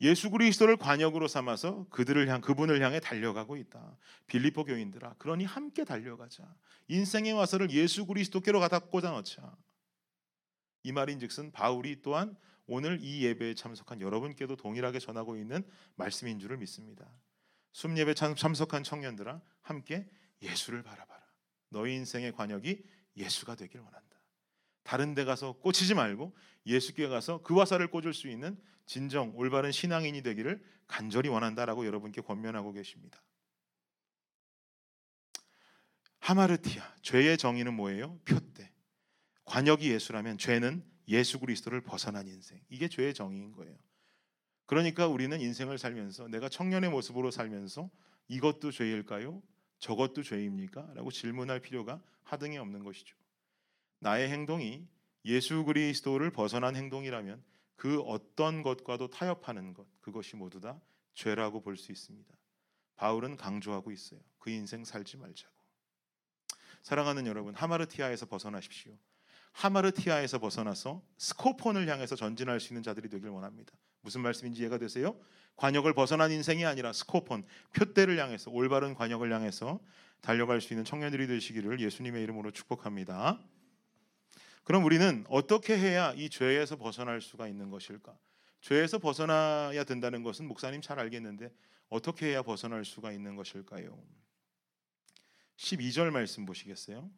예수 0.00 0.30
그리스도를 0.30 0.76
관역으로 0.76 1.26
삼아서 1.26 1.86
그들을 1.90 2.28
향 2.28 2.40
그분을 2.40 2.80
향해 2.82 3.00
달려가고 3.00 3.56
있다. 3.56 3.96
빌립보 4.28 4.64
교인들아, 4.64 5.14
그러니 5.18 5.44
함께 5.44 5.84
달려가자. 5.84 6.54
인생의 6.86 7.34
화살을 7.34 7.70
예수 7.70 8.06
그리스도께로 8.06 8.60
갖다 8.60 8.78
꽂아 8.78 9.10
넣자. 9.10 9.56
이 10.84 10.92
말인즉슨 10.92 11.50
바울이 11.50 12.00
또한 12.02 12.36
오늘 12.66 12.98
이 13.00 13.24
예배에 13.24 13.54
참석한 13.54 14.00
여러분께도 14.00 14.56
동일하게 14.56 15.00
전하고 15.00 15.36
있는 15.36 15.62
말씀인 15.96 16.38
줄을 16.38 16.58
믿습니다. 16.58 17.10
숨예배 17.72 18.14
참석한 18.14 18.84
청년들아 18.84 19.40
함께 19.62 20.08
예수를 20.42 20.82
바라봐라. 20.82 21.22
너희 21.70 21.94
인생의 21.94 22.32
관역이 22.32 22.84
예수가 23.16 23.56
되길 23.56 23.80
원한다. 23.80 24.07
다른 24.88 25.14
데 25.14 25.26
가서 25.26 25.52
꽂히지 25.52 25.92
말고 25.92 26.34
예수께 26.64 27.08
가서 27.08 27.42
그 27.42 27.54
화살을 27.58 27.90
꽂을 27.90 28.14
수 28.14 28.26
있는 28.26 28.56
진정 28.86 29.36
올바른 29.36 29.70
신앙인이 29.70 30.22
되기를 30.22 30.64
간절히 30.86 31.28
원한다라고 31.28 31.84
여러분께 31.84 32.22
권면하고 32.22 32.72
계십니다. 32.72 33.22
하마르티아 36.20 36.94
죄의 37.02 37.36
정의는 37.36 37.74
뭐예요? 37.74 38.18
표대. 38.24 38.72
관역이 39.44 39.90
예수라면 39.90 40.38
죄는 40.38 40.82
예수 41.08 41.38
그리스도를 41.38 41.82
벗어난 41.82 42.26
인생. 42.26 42.58
이게 42.70 42.88
죄의 42.88 43.12
정의인 43.12 43.52
거예요. 43.52 43.76
그러니까 44.64 45.06
우리는 45.06 45.38
인생을 45.38 45.76
살면서 45.76 46.28
내가 46.28 46.48
청년의 46.48 46.88
모습으로 46.88 47.30
살면서 47.30 47.90
이것도 48.28 48.70
죄일까요? 48.70 49.42
저것도 49.80 50.22
죄입니까? 50.22 50.92
라고 50.94 51.10
질문할 51.10 51.60
필요가 51.60 52.00
하등이 52.22 52.56
없는 52.56 52.84
것이죠. 52.84 53.17
나의 54.00 54.30
행동이 54.30 54.86
예수 55.24 55.64
그리스도를 55.64 56.30
벗어난 56.30 56.76
행동이라면 56.76 57.42
그 57.76 58.00
어떤 58.00 58.62
것과도 58.62 59.08
타협하는 59.08 59.74
것 59.74 59.86
그것이 60.00 60.36
모두 60.36 60.60
다 60.60 60.80
죄라고 61.14 61.60
볼 61.62 61.76
수 61.76 61.92
있습니다. 61.92 62.34
바울은 62.96 63.36
강조하고 63.36 63.92
있어요. 63.92 64.20
그 64.38 64.50
인생 64.50 64.84
살지 64.84 65.16
말자고. 65.16 65.54
사랑하는 66.82 67.26
여러분, 67.26 67.54
하마르티아에서 67.54 68.26
벗어나십시오. 68.26 68.96
하마르티아에서 69.52 70.38
벗어나서 70.38 71.02
스코폰을 71.16 71.88
향해서 71.88 72.16
전진할 72.16 72.60
수 72.60 72.72
있는 72.72 72.82
자들이 72.82 73.08
되길 73.08 73.28
원합니다. 73.28 73.72
무슨 74.00 74.20
말씀인지 74.20 74.60
이해가 74.60 74.78
되세요? 74.78 75.18
관역을 75.56 75.92
벗어난 75.94 76.30
인생이 76.30 76.64
아니라 76.64 76.92
스코폰, 76.92 77.44
표대를 77.76 78.18
향해서 78.18 78.50
올바른 78.50 78.94
관역을 78.94 79.32
향해서 79.32 79.80
달려갈 80.20 80.60
수 80.60 80.72
있는 80.72 80.84
청년들이 80.84 81.26
되시기를 81.26 81.80
예수님의 81.80 82.22
이름으로 82.22 82.50
축복합니다. 82.52 83.40
그럼 84.68 84.84
우리는 84.84 85.24
어떻게 85.30 85.78
해야 85.78 86.12
이 86.12 86.28
죄에서 86.28 86.76
벗어날 86.76 87.22
수가 87.22 87.48
있는 87.48 87.70
것일까? 87.70 88.14
죄에서 88.60 88.98
벗어나야 88.98 89.82
된다는 89.84 90.22
것은 90.22 90.46
목사님 90.46 90.82
잘 90.82 90.98
알겠는데 90.98 91.50
어떻게 91.88 92.26
해야 92.26 92.42
벗어날 92.42 92.84
수가 92.84 93.12
있는 93.12 93.34
것일까요? 93.34 93.98
12절 95.56 96.10
말씀 96.10 96.44
보시겠어요? 96.44 97.08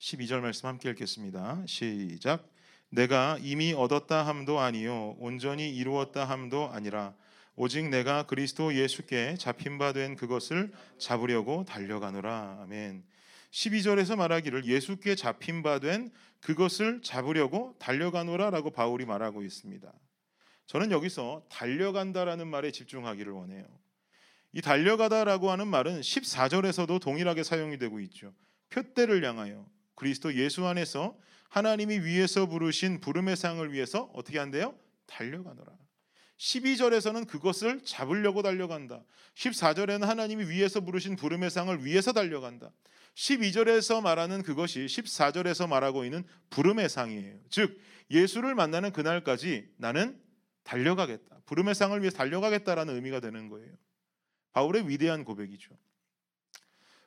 12절 0.00 0.40
말씀 0.40 0.68
함께 0.68 0.90
읽겠습니다. 0.90 1.62
시작. 1.68 2.50
내가 2.88 3.38
이미 3.40 3.72
얻었다 3.72 4.26
함도 4.26 4.58
아니요 4.58 5.14
온전히 5.20 5.72
이루었다 5.72 6.24
함도 6.24 6.68
아니라 6.68 7.14
오직 7.54 7.88
내가 7.90 8.26
그리스도 8.26 8.74
예수께 8.74 9.36
잡힌 9.36 9.78
바 9.78 9.92
된 9.92 10.16
그것을 10.16 10.72
잡으려고 10.98 11.64
달려가노라. 11.64 12.58
아멘. 12.62 13.04
12절에서 13.54 14.16
말하기를 14.16 14.66
예수께 14.66 15.14
잡힌 15.14 15.62
바 15.62 15.78
된 15.78 16.10
그것을 16.40 17.00
잡으려고 17.02 17.76
달려가노라라고 17.78 18.70
바울이 18.70 19.06
말하고 19.06 19.42
있습니다. 19.42 19.92
저는 20.66 20.90
여기서 20.90 21.46
달려간다라는 21.50 22.48
말에 22.48 22.72
집중하기를 22.72 23.32
원해요. 23.32 23.64
이 24.52 24.60
달려가다라고 24.60 25.50
하는 25.50 25.68
말은 25.68 26.00
14절에서도 26.00 27.00
동일하게 27.00 27.44
사용이 27.44 27.78
되고 27.78 28.00
있죠. 28.00 28.34
표대를 28.70 29.24
향하여 29.24 29.68
그리스도 29.94 30.34
예수 30.34 30.66
안에서 30.66 31.16
하나님이 31.48 32.00
위에서 32.00 32.46
부르신 32.46 33.00
부름의 33.00 33.36
상을 33.36 33.72
위해서 33.72 34.10
어떻게 34.14 34.38
한대요? 34.38 34.76
달려가노라. 35.06 35.72
12절에서는 36.38 37.28
그것을 37.28 37.84
잡으려고 37.84 38.42
달려간다. 38.42 39.04
14절에는 39.36 40.00
하나님이 40.00 40.46
위에서 40.46 40.80
부르신 40.80 41.14
부름의 41.14 41.50
상을 41.50 41.84
위해서 41.84 42.12
달려간다. 42.12 42.72
12절에서 43.14 44.02
말하는 44.02 44.42
그것이 44.42 44.86
14절에서 44.86 45.68
말하고 45.68 46.04
있는 46.04 46.24
부름의 46.50 46.88
상이에요. 46.88 47.38
즉 47.48 47.80
예수를 48.10 48.54
만나는 48.54 48.92
그날까지 48.92 49.72
나는 49.76 50.20
달려가겠다. 50.64 51.40
부름의 51.46 51.74
상을 51.74 51.98
위해 52.00 52.10
달려가겠다라는 52.10 52.94
의미가 52.94 53.20
되는 53.20 53.48
거예요. 53.48 53.72
바울의 54.52 54.88
위대한 54.88 55.24
고백이죠. 55.24 55.76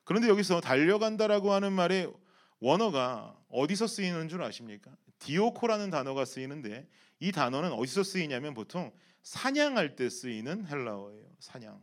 그런데 0.04 0.30
여기서 0.30 0.62
달려간다라고 0.62 1.52
하는 1.52 1.74
말의 1.74 2.12
원어가 2.60 3.38
어디서 3.50 3.88
쓰이는 3.88 4.30
줄 4.30 4.42
아십니까? 4.42 4.96
디오코라는 5.20 5.90
단어가 5.90 6.26
쓰이는데 6.26 6.88
이 7.20 7.32
단어는 7.32 7.72
어디서 7.74 8.04
쓰이냐면 8.04 8.54
보통 8.54 8.92
사냥할 9.24 9.96
때 9.96 10.10
쓰이는 10.10 10.66
헬라어예요. 10.68 11.26
사냥. 11.40 11.82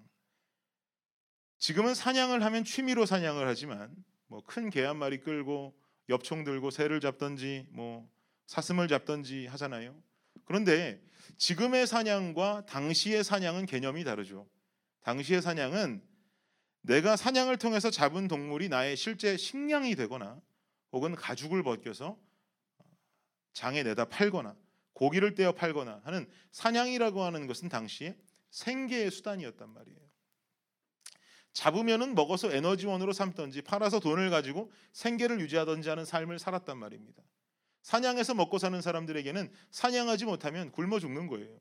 지금은 1.59 1.95
사냥을 1.95 2.43
하면 2.45 2.65
취미로 2.65 3.07
사냥을 3.07 3.47
하지만 3.47 3.95
뭐큰개 4.35 4.83
한 4.83 4.97
마리 4.97 5.21
끌고 5.21 5.79
엽총 6.09 6.43
들고 6.43 6.71
새를 6.71 7.01
잡던지 7.01 7.67
뭐 7.71 8.09
사슴을 8.47 8.89
잡던지 8.89 9.47
하잖아요. 9.47 9.97
그런데 10.45 11.01
지금의 11.39 11.87
사냥과 11.87 12.67
당시의 12.67 13.23
사냥은 13.23 13.67
개념이 13.67 14.03
다르죠. 14.03 14.49
당시의 15.03 15.41
사냥은 15.41 16.03
내가 16.83 17.17
사냥을 17.17 17.57
통해서 17.59 17.91
잡은 17.91 18.27
동물이 18.27 18.69
나의 18.69 18.97
실제 18.97 19.37
식량이 19.37 19.95
되거나 19.95 20.41
혹은 20.93 21.15
가죽을 21.15 21.63
벗겨서 21.63 22.19
장에 23.53 23.85
내다 23.85 24.07
팔거나 24.07 24.57
고기를 24.95 25.35
떼어 25.35 25.53
팔거나 25.53 26.03
하는 26.05 26.29
사냥이라고 26.51 27.23
하는 27.23 27.47
것은 27.47 27.69
당시에 27.69 28.17
생계의 28.51 29.11
수단이었단 29.13 29.71
말이에요. 29.71 30.04
잡으면은 31.55 32.15
먹어서 32.15 32.53
에너지원으로 32.53 33.13
삼던지 33.13 33.63
팔아서 33.63 34.01
돈을 34.01 34.29
가지고 34.29 34.71
생계를 34.93 35.41
유지하던지 35.41 35.89
하는 35.89 36.05
삶을 36.05 36.39
살았단 36.39 36.77
말입니다. 36.77 37.23
사냥해서 37.83 38.35
먹고 38.35 38.59
사는 38.59 38.81
사람들에게는 38.81 39.51
사냥하지 39.71 40.25
못하면 40.25 40.73
굶어 40.73 40.99
죽는 40.99 41.29
거예요. 41.29 41.57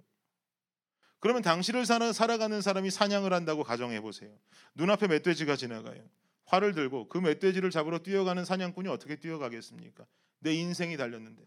그러면 1.19 1.41
당시를 1.41 1.85
사는, 1.85 2.11
살아가는 2.11 2.59
사람이 2.61 2.89
사냥을 2.91 3.31
한다고 3.33 3.63
가정해 3.63 4.01
보세요. 4.01 4.35
눈앞에 4.75 5.07
멧돼지가 5.07 5.55
지나가요. 5.55 6.03
활을 6.45 6.73
들고 6.73 7.07
그 7.07 7.19
멧돼지를 7.19 7.69
잡으러 7.69 7.99
뛰어가는 7.99 8.43
사냥꾼이 8.43 8.89
어떻게 8.89 9.15
뛰어가겠습니까? 9.15 10.05
내 10.39 10.53
인생이 10.53 10.97
달렸는데 10.97 11.43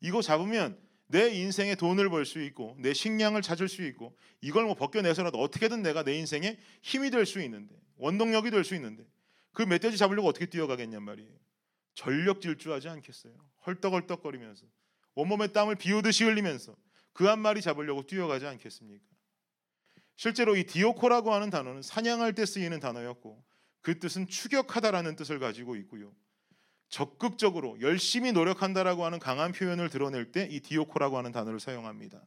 이거 0.00 0.22
잡으면 0.22 0.80
내 1.10 1.28
인생에 1.30 1.74
돈을 1.74 2.08
벌 2.08 2.24
수 2.24 2.40
있고 2.40 2.76
내 2.78 2.94
식량을 2.94 3.42
찾을 3.42 3.68
수 3.68 3.82
있고 3.84 4.16
이걸 4.40 4.64
뭐 4.64 4.74
벗겨내서라도 4.74 5.38
어떻게든 5.38 5.82
내가 5.82 6.04
내 6.04 6.14
인생에 6.14 6.56
힘이 6.82 7.10
될 7.10 7.26
수 7.26 7.40
있는데 7.42 7.74
원동력이 7.96 8.50
될 8.50 8.64
수 8.64 8.74
있는데 8.76 9.04
그 9.52 9.62
멧돼지 9.62 9.96
잡으려고 9.96 10.28
어떻게 10.28 10.46
뛰어가겠냔 10.46 11.02
말이에요. 11.02 11.30
전력 11.94 12.40
질주하지 12.40 12.88
않겠어요. 12.88 13.34
헐떡헐떡거리면서 13.66 14.64
온몸에 15.16 15.48
땀을 15.48 15.74
비오듯이 15.74 16.24
흘리면서 16.24 16.76
그 17.12 17.26
한 17.28 17.40
마리 17.40 17.60
잡으려고 17.60 18.06
뛰어가지 18.06 18.46
않겠습니까? 18.46 19.04
실제로 20.16 20.56
이 20.56 20.64
디오코라고 20.64 21.34
하는 21.34 21.50
단어는 21.50 21.82
사냥할 21.82 22.34
때 22.34 22.46
쓰이는 22.46 22.78
단어였고 22.78 23.42
그 23.80 23.98
뜻은 23.98 24.28
추격하다라는 24.28 25.16
뜻을 25.16 25.38
가지고 25.40 25.74
있고요. 25.76 26.14
적극적으로 26.90 27.80
열심히 27.80 28.32
노력한다라고 28.32 29.04
하는 29.04 29.18
강한 29.18 29.52
표현을 29.52 29.88
드러낼 29.88 30.32
때 30.32 30.48
이 30.50 30.60
디오코라고 30.60 31.16
하는 31.16 31.32
단어를 31.32 31.60
사용합니다. 31.60 32.20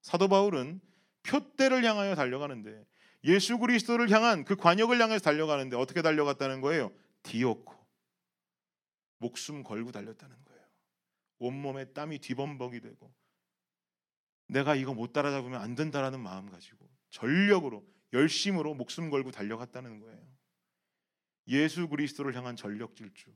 사도 0.00 0.28
바울은 0.28 0.80
표대를 1.24 1.84
향하여 1.84 2.14
달려가는데 2.14 2.86
예수 3.24 3.58
그리스도를 3.58 4.08
향한 4.10 4.44
그 4.44 4.56
관역을 4.56 5.00
향해서 5.00 5.22
달려가는데 5.22 5.76
어떻게 5.76 6.00
달려갔다는 6.00 6.60
거예요? 6.60 6.92
디오코. 7.22 7.74
목숨 9.18 9.62
걸고 9.62 9.92
달렸다는 9.92 10.36
거예요. 10.44 10.62
온몸에 11.38 11.92
땀이 11.92 12.20
뒤범벅이 12.20 12.80
되고 12.80 13.12
내가 14.46 14.74
이거 14.74 14.94
못 14.94 15.12
따라잡으면 15.12 15.60
안 15.60 15.74
된다라는 15.74 16.20
마음 16.20 16.50
가지고 16.50 16.88
전력으로 17.10 17.84
열심으로 18.12 18.74
목숨 18.74 19.10
걸고 19.10 19.30
달려갔다는 19.30 20.00
거예요. 20.00 20.20
예수 21.48 21.88
그리스도를 21.88 22.34
향한 22.34 22.56
전력 22.56 22.96
질주. 22.96 23.30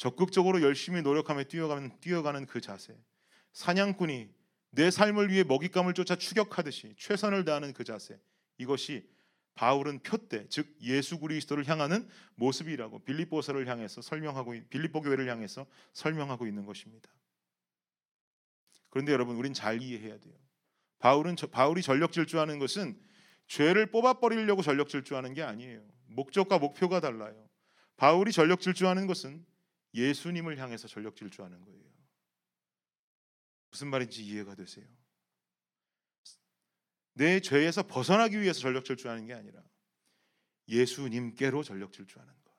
적극적으로 0.00 0.62
열심히 0.62 1.02
노력하며 1.02 1.44
뛰어가는 1.44 2.00
뛰어가는 2.00 2.46
그 2.46 2.62
자세. 2.62 2.96
사냥꾼이 3.52 4.30
내 4.70 4.90
삶을 4.90 5.28
위해 5.28 5.44
먹잇감을 5.44 5.92
쫓아 5.92 6.16
추격하듯이 6.16 6.94
최선을 6.96 7.44
다하는 7.44 7.74
그 7.74 7.84
자세. 7.84 8.18
이것이 8.56 9.06
바울은 9.56 9.98
표대 9.98 10.48
즉 10.48 10.74
예수 10.80 11.18
그리스도를 11.18 11.68
향하는 11.68 12.08
모습이라고 12.36 13.00
빌립보서를 13.00 13.68
향해서 13.68 14.00
설명하고 14.00 14.54
빌립보 14.70 15.02
교회를 15.02 15.28
향해서 15.28 15.66
설명하고 15.92 16.46
있는 16.46 16.64
것입니다. 16.64 17.10
그런데 18.88 19.12
여러분 19.12 19.36
우린 19.36 19.52
잘 19.52 19.82
이해해야 19.82 20.18
돼요. 20.18 20.34
바울은 20.98 21.36
바울이 21.52 21.82
전력 21.82 22.12
질주하는 22.12 22.58
것은 22.58 22.98
죄를 23.48 23.90
뽑아 23.90 24.14
버리려고 24.14 24.62
전력 24.62 24.88
질주하는 24.88 25.34
게 25.34 25.42
아니에요. 25.42 25.82
목적과 26.06 26.58
목표가 26.58 27.00
달라요. 27.00 27.50
바울이 27.98 28.32
전력 28.32 28.62
질주하는 28.62 29.06
것은 29.06 29.44
예수님을 29.94 30.58
향해서 30.58 30.88
전력 30.88 31.16
질주하는 31.16 31.64
거예요. 31.64 31.90
무슨 33.70 33.88
말인지 33.88 34.24
이해가 34.24 34.54
되세요? 34.54 34.86
내 37.14 37.40
죄에서 37.40 37.86
벗어나기 37.86 38.40
위해서 38.40 38.60
전력 38.60 38.84
질주하는 38.84 39.26
게 39.26 39.34
아니라 39.34 39.62
예수님께로 40.68 41.62
전력 41.62 41.92
질주하는 41.92 42.32
것. 42.32 42.52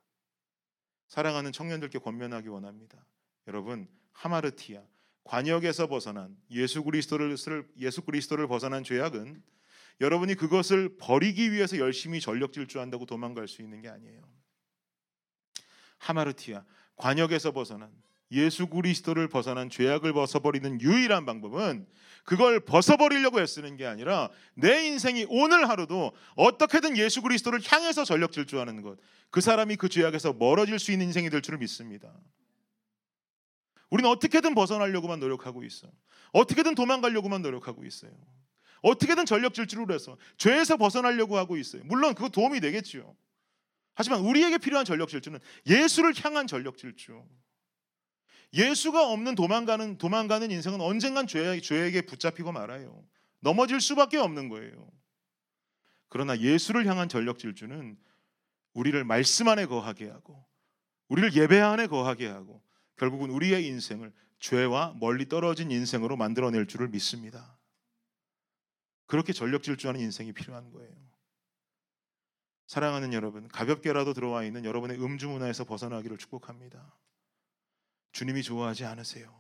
사랑하는 1.08 1.52
청년들께 1.52 2.00
권면하기 2.00 2.48
원합니다. 2.48 3.06
여러분 3.48 3.88
하마르티아 4.13 4.84
관역에서 5.24 5.88
벗어난 5.88 6.38
예수 6.50 6.84
그리스도를 6.84 7.36
예수 7.78 8.02
그리스도를 8.02 8.48
벗어난 8.48 8.84
죄악은 8.84 9.44
여러분이 10.00 10.36
그것을 10.36 10.98
버리기 10.98 11.52
위해서 11.52 11.78
열심히 11.78 12.20
전력 12.20 12.54
질주한다고 12.54 13.06
도망갈 13.06 13.48
수 13.48 13.62
있는 13.62 13.82
게 13.82 13.89
아니에요. 13.89 14.22
하마르티아 16.00 16.65
관역에서 17.02 17.52
벗어난 17.52 17.90
예수 18.32 18.68
그리스도를 18.68 19.28
벗어난 19.28 19.70
죄악을 19.70 20.14
벗어버리는 20.14 20.80
유일한 20.80 21.26
방법은 21.26 21.86
그걸 22.24 22.60
벗어버리려고 22.62 23.42
애쓰는 23.42 23.76
게 23.76 23.86
아니라 23.86 24.30
내 24.54 24.86
인생이 24.86 25.26
오늘 25.30 25.68
하루도 25.68 26.14
어떻게든 26.36 26.96
예수 26.98 27.22
그리스도를 27.22 27.60
향해서 27.66 28.06
전력 28.06 28.32
질주하는 28.32 28.82
것. 28.84 28.98
그 29.32 29.42
사람이 29.42 29.76
그 29.76 29.90
죄악에서 29.90 30.34
멀어질 30.34 30.80
수 30.80 30.92
있는 30.92 31.08
인생이 31.08 31.30
될 31.30 31.42
줄을 31.42 31.60
믿습니다. 31.60 32.14
우리는 33.90 34.10
어떻게든 34.10 34.56
벗어나려고만 34.56 35.20
노력하고 35.20 35.64
있어. 35.64 35.88
어떻게든 36.32 36.76
도망가려고만 36.76 37.42
노력하고 37.42 37.84
있어요. 37.84 38.12
어떻게든 38.82 39.26
전력 39.26 39.54
질주를 39.54 39.94
해서 39.94 40.18
죄에서 40.38 40.78
벗어나려고 40.78 41.38
하고 41.38 41.58
있어요. 41.58 41.82
물론 41.86 42.14
그거 42.14 42.30
도움이 42.30 42.62
되겠지요. 42.62 43.14
하지만 43.93 44.21
우리에게 44.21 44.58
필요한 44.58 44.86
전력 44.86 45.10
질주는 45.10 45.39
예수를 45.65 46.13
향한 46.23 46.47
전력 46.47 46.77
질주. 46.77 47.23
예수가 48.54 49.10
없는 49.12 49.36
도망가는 49.36 49.97
도망가는 49.97 50.51
인생은 50.51 50.82
언젠간 50.82 51.27
죄, 51.27 51.60
죄에게 51.62 52.01
붙잡히고 52.01 52.51
말아요. 52.51 53.06
넘어질 53.39 53.80
수밖에 53.80 54.17
없는 54.17 54.49
거예요. 54.49 54.91
그러나 56.10 56.38
예수를 56.38 56.86
향한 56.86 57.08
전력 57.08 57.39
질주는 57.39 57.97
우리를 58.73 59.04
말씀 59.04 59.47
안에 59.47 59.65
거하게 59.65 60.10
하고 60.10 60.45
우리를 61.08 61.34
예배 61.36 61.60
안에 61.60 61.88
거하게 61.88 62.27
하고 62.27 62.62
결국은 62.97 63.30
우리의 63.30 63.65
인생을 63.67 64.13
죄와 64.39 64.95
멀리 64.99 65.27
떨어진 65.27 65.71
인생으로 65.71 66.17
만들어낼 66.17 66.67
줄을 66.67 66.89
믿습니다. 66.89 67.58
그렇게 69.06 69.34
전력 69.34 69.63
질주하는 69.63 69.99
인생이 69.99 70.32
필요한 70.34 70.71
거예요. 70.71 71.11
사랑하는 72.72 73.12
여러분, 73.12 73.50
가볍게라도 73.50 74.14
들어와 74.14 74.46
있는 74.46 74.64
여러분의 74.64 75.04
음주 75.04 75.28
문화에서 75.28 75.66
벗어나기를 75.66 76.18
축복합니다. 76.18 76.96
주님이 78.14 78.44
좋아하지 78.44 78.86
않으세요. 78.86 79.38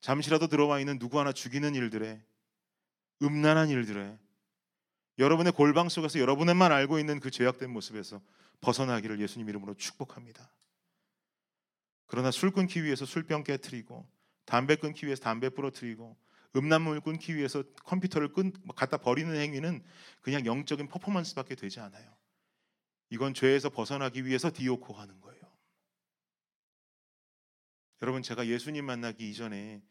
잠시라도 0.00 0.46
들어와 0.46 0.80
있는 0.80 0.98
누구 0.98 1.20
하나 1.20 1.32
죽이는 1.32 1.74
일들에 1.74 2.24
음란한 3.20 3.68
일들에 3.68 4.18
여러분의 5.18 5.52
골방 5.52 5.90
속에서 5.90 6.18
여러분만 6.18 6.72
알고 6.72 6.98
있는 6.98 7.20
그 7.20 7.30
죄악된 7.30 7.68
모습에서 7.68 8.22
벗어나기를 8.62 9.20
예수님 9.20 9.46
이름으로 9.50 9.74
축복합니다. 9.74 10.50
그러나 12.06 12.30
술 12.30 12.52
끊기 12.52 12.82
위해서 12.84 13.04
술병 13.04 13.44
깨뜨리고 13.44 14.08
담배 14.46 14.76
끊기 14.76 15.04
위해서 15.04 15.22
담배 15.22 15.50
부러뜨리고 15.50 16.16
음란물 16.56 17.00
끊기 17.00 17.36
위해서 17.36 17.62
컴퓨터를 17.84 18.32
끈 18.32 18.52
갖다 18.74 18.96
버리는 18.96 19.34
행위는 19.34 19.84
그냥 20.20 20.44
영적인 20.46 20.88
퍼포먼스밖에 20.88 21.54
되지 21.54 21.80
않아요. 21.80 22.16
이건 23.10 23.34
죄에서 23.34 23.70
벗어나기 23.70 24.24
위해서 24.24 24.50
디오코 24.52 24.94
하는 24.94 25.20
거예요. 25.20 25.40
여러분 28.02 28.22
제가 28.22 28.46
예수님 28.46 28.84
만나기 28.84 29.28
이전에 29.30 29.82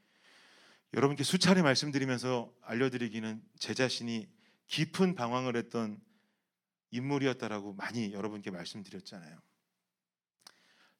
여러분께 0.93 1.23
수차례 1.23 1.61
말씀드리면서 1.61 2.51
알려드리기는 2.61 3.43
제 3.59 3.73
자신이 3.73 4.27
깊은 4.67 5.15
방황을 5.15 5.55
했던 5.55 6.01
인물이었다라고 6.91 7.73
많이 7.73 8.11
여러분께 8.11 8.49
말씀드렸잖아요. 8.51 9.39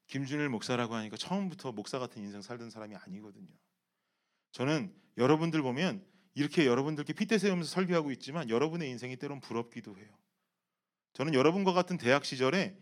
김준일 0.08 0.50
목사라고 0.50 0.96
하니까 0.96 1.18
처음부터 1.18 1.72
목사 1.72 2.00
같은 2.00 2.22
인생 2.22 2.42
살던 2.42 2.70
사람이 2.70 2.96
아니거든요. 2.96 3.52
저는 4.52 4.94
여러분들 5.20 5.62
보면 5.62 6.04
이렇게 6.34 6.66
여러분들께 6.66 7.14
핏대 7.14 7.38
세우면서 7.38 7.70
설교하고 7.70 8.12
있지만 8.14 8.50
여러분의 8.50 8.90
인생이 8.90 9.18
때론 9.18 9.42
부럽기도 9.42 9.98
해요. 9.98 10.08
저는 11.14 11.34
여러분과 11.34 11.74
같은 11.74 11.98
대학 11.98 12.24
시절에 12.24 12.78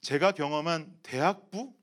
제가 0.00 0.32
경험한 0.32 0.98
대학부, 1.02 1.74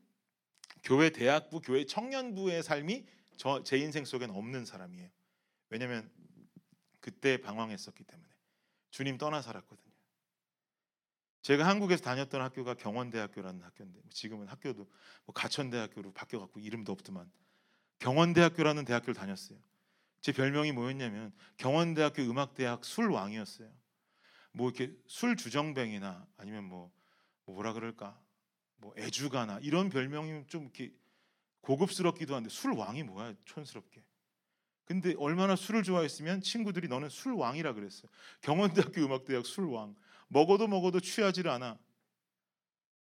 교회 0.84 1.10
대학부, 1.10 1.62
교회 1.62 1.86
청년부의 1.86 2.62
삶이 2.62 3.06
저, 3.38 3.64
제 3.64 3.78
인생 3.78 4.06
속엔 4.06 4.30
없는 4.30 4.66
사람이에요. 4.66 5.10
왜냐하면 5.70 6.12
그때 7.00 7.38
방황했었기 7.38 8.04
때문에 8.04 8.30
주님 8.92 9.18
떠나 9.18 9.42
살았거든요. 9.42 9.92
제가 11.42 11.66
한국에서 11.66 12.04
다녔던 12.04 12.42
학교가 12.42 12.76
경원대학교라는 12.76 13.64
학교인데 13.64 14.02
지금은 14.10 14.48
학교도 14.48 14.88
뭐 15.26 15.34
가천대학교로 15.34 16.12
바뀌어갖고 16.14 16.60
이름도 16.60 16.92
없더만 16.92 17.32
경원대학교라는 18.02 18.84
대학교를 18.86 19.14
다녔어요. 19.14 19.58
제 20.22 20.32
별명이 20.32 20.72
뭐였냐면 20.72 21.32
경원대학교 21.58 22.24
음악대학 22.24 22.84
술왕이었어요. 22.84 23.72
뭐 24.54 24.70
이렇게 24.70 24.94
술 25.08 25.38
주정뱅이나 25.38 26.28
아니면 26.38 26.66
뭐, 26.66 26.92
뭐 27.46 27.56
뭐라 27.56 27.74
그럴까 27.74 28.20
뭐 28.78 28.94
애주가나 28.98 29.60
이런 29.62 29.90
별명이 29.90 30.48
좀 30.48 30.64
이렇게 30.64 30.92
고급스럽기도 31.62 32.36
한데 32.36 32.50
술 32.50 32.74
왕이 32.74 33.04
뭐야 33.04 33.36
촌스럽게. 33.46 34.04
근데 34.84 35.14
얼마나 35.18 35.56
술을 35.56 35.84
좋아했으면 35.84 36.42
친구들이 36.42 36.88
너는 36.88 37.10
술 37.10 37.34
왕이라 37.34 37.74
그랬어요. 37.74 38.10
경원대학교 38.42 39.02
음악대학 39.02 39.46
술 39.46 39.66
왕. 39.66 39.96
먹어도 40.28 40.68
먹어도 40.68 41.00
취하지를 41.00 41.52
않아. 41.52 41.78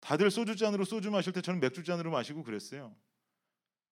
다들 0.01 0.31
소주 0.31 0.57
잔으로 0.57 0.85
소주 0.85 1.11
마실 1.11 1.33
때 1.33 1.41
저는 1.41 1.61
맥주 1.61 1.85
잔으로 1.85 2.11
마시고 2.11 2.43
그랬어요. 2.43 2.95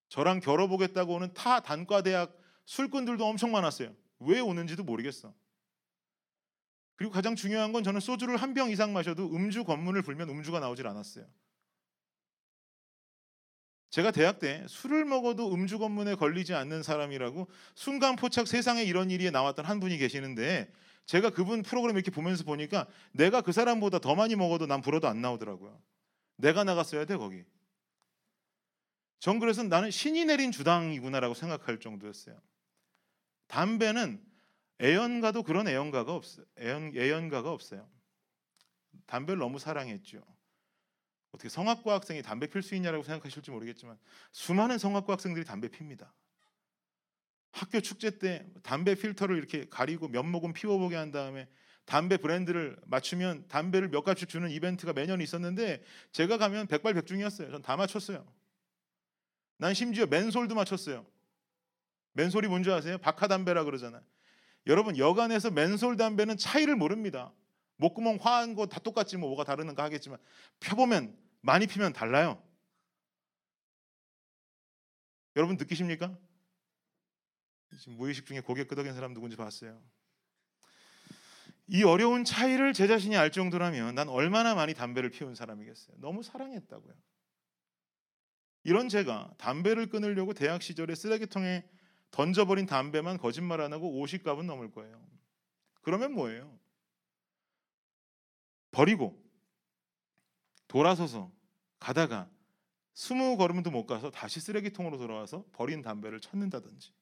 저랑 0.08 0.40
결혼보겠다고 0.40 1.14
오는 1.14 1.32
타 1.34 1.60
단과 1.60 2.02
대학 2.02 2.36
술꾼들도 2.66 3.24
엄청 3.24 3.52
많았어요. 3.52 3.94
왜 4.20 4.40
오는지도 4.40 4.84
모르겠어. 4.84 5.34
그리고 6.96 7.12
가장 7.12 7.36
중요한 7.36 7.72
건 7.72 7.84
저는 7.84 8.00
소주를 8.00 8.36
한 8.36 8.54
병 8.54 8.70
이상 8.70 8.92
마셔도 8.92 9.26
음주 9.34 9.64
검문을 9.64 10.02
불면 10.02 10.28
음주가 10.30 10.58
나오질 10.60 10.86
않았어요. 10.86 11.26
제가 13.90 14.10
대학 14.10 14.38
때 14.38 14.66
술을 14.68 15.04
먹어도 15.06 15.52
음주 15.54 15.78
검문에 15.78 16.14
걸리지 16.14 16.52
않는 16.54 16.82
사람이라고 16.82 17.48
순간 17.74 18.16
포착 18.16 18.46
세상에 18.46 18.82
이런 18.82 19.10
일이 19.10 19.30
나왔던 19.30 19.64
한 19.64 19.80
분이 19.80 19.96
계시는데 19.96 20.70
제가 21.06 21.30
그분 21.30 21.62
프로그램 21.62 21.96
이렇게 21.96 22.10
보면서 22.10 22.44
보니까 22.44 22.86
내가 23.12 23.40
그 23.40 23.52
사람보다 23.52 23.98
더 24.00 24.14
많이 24.14 24.36
먹어도 24.36 24.66
난 24.66 24.82
불어도 24.82 25.08
안 25.08 25.22
나오더라고요. 25.22 25.80
내가 26.36 26.64
나갔어야 26.64 27.06
돼 27.06 27.16
거기. 27.16 27.44
전 29.20 29.38
그래서 29.38 29.62
나는 29.62 29.90
신이 29.90 30.24
내린 30.26 30.52
주당이구나라고 30.52 31.34
생각할 31.34 31.80
정도였어요. 31.80 32.40
담배는 33.48 34.22
애연가도 34.80 35.42
그런 35.42 35.66
애연가가 35.66 36.14
없어요. 36.14 36.46
애연, 36.58 36.92
애연가가 36.96 37.50
없어요. 37.50 37.88
담배를 39.06 39.38
너무 39.38 39.58
사랑했죠. 39.58 40.22
어떻게 41.32 41.48
성악과 41.48 41.94
학생이 41.94 42.22
담배 42.22 42.46
필 42.46 42.62
수 42.62 42.74
있냐라고 42.74 43.02
생각하실지 43.02 43.50
모르겠지만 43.50 43.98
수많은 44.32 44.78
성악과 44.78 45.14
학생들이 45.14 45.44
담배 45.44 45.68
핍니다. 45.68 46.14
학교 47.52 47.80
축제 47.80 48.18
때 48.18 48.46
담배 48.62 48.94
필터를 48.94 49.36
이렇게 49.36 49.68
가리고 49.68 50.08
몇 50.08 50.22
모금 50.22 50.52
피워보게 50.52 50.94
한 50.94 51.10
다음에 51.10 51.48
담배 51.86 52.18
브랜드를 52.18 52.78
맞추면 52.86 53.48
담배를 53.48 53.88
몇 53.88 54.02
가지 54.04 54.26
주는 54.26 54.48
이벤트가 54.50 54.92
매년 54.92 55.20
있었는데 55.20 55.82
제가 56.12 56.38
가면 56.38 56.66
백발백중이었어요. 56.68 57.50
전 57.50 57.62
다 57.62 57.76
맞췄어요. 57.76 58.37
난 59.58 59.74
심지어 59.74 60.06
맨솔도 60.06 60.54
맞췄어요. 60.54 61.04
맨솔이 62.12 62.48
뭔지 62.48 62.70
아세요? 62.70 62.98
박하담배라 62.98 63.64
그러잖아요. 63.64 64.02
여러분 64.66 64.96
여간에서 64.96 65.50
맨솔 65.50 65.96
담배는 65.96 66.36
차이를 66.36 66.74
모릅니다. 66.76 67.32
목구멍 67.76 68.18
화한 68.20 68.54
거 68.54 68.66
다 68.66 68.80
똑같지 68.80 69.16
뭐 69.16 69.28
뭐가 69.28 69.44
다르는가 69.44 69.84
하겠지만 69.84 70.18
펴보면 70.60 71.16
많이 71.42 71.66
피면 71.66 71.92
달라요. 71.92 72.42
여러분 75.36 75.56
느끼십니까? 75.56 76.16
지금 77.78 77.94
무의식 77.96 78.26
중에 78.26 78.40
고개 78.40 78.64
끄덕인 78.64 78.94
사람 78.94 79.12
누군지 79.14 79.36
봤어요. 79.36 79.80
이 81.68 81.84
어려운 81.84 82.24
차이를 82.24 82.72
제 82.72 82.86
자신이 82.86 83.16
알 83.16 83.30
정도라면 83.30 83.94
난 83.94 84.08
얼마나 84.08 84.54
많이 84.54 84.74
담배를 84.74 85.10
피운 85.10 85.34
사람이겠어요. 85.34 85.96
너무 86.00 86.22
사랑했다고요. 86.22 86.94
이런 88.64 88.88
제가 88.88 89.32
담배를 89.38 89.88
끊으려고 89.88 90.34
대학 90.34 90.62
시절에 90.62 90.94
쓰레기통에 90.94 91.64
던져버린 92.10 92.66
담배만 92.66 93.18
거짓말 93.18 93.60
안 93.60 93.72
하고 93.72 94.04
50갑은 94.04 94.44
넘을 94.44 94.70
거예요. 94.70 95.00
그러면 95.82 96.12
뭐예요? 96.12 96.58
버리고 98.70 99.22
돌아서서 100.66 101.32
가다가 101.78 102.28
스무 102.94 103.36
걸음도 103.36 103.70
못 103.70 103.86
가서 103.86 104.10
다시 104.10 104.40
쓰레기통으로 104.40 104.98
돌아와서 104.98 105.44
버린 105.52 105.82
담배를 105.82 106.20
찾는다든지 106.20 106.92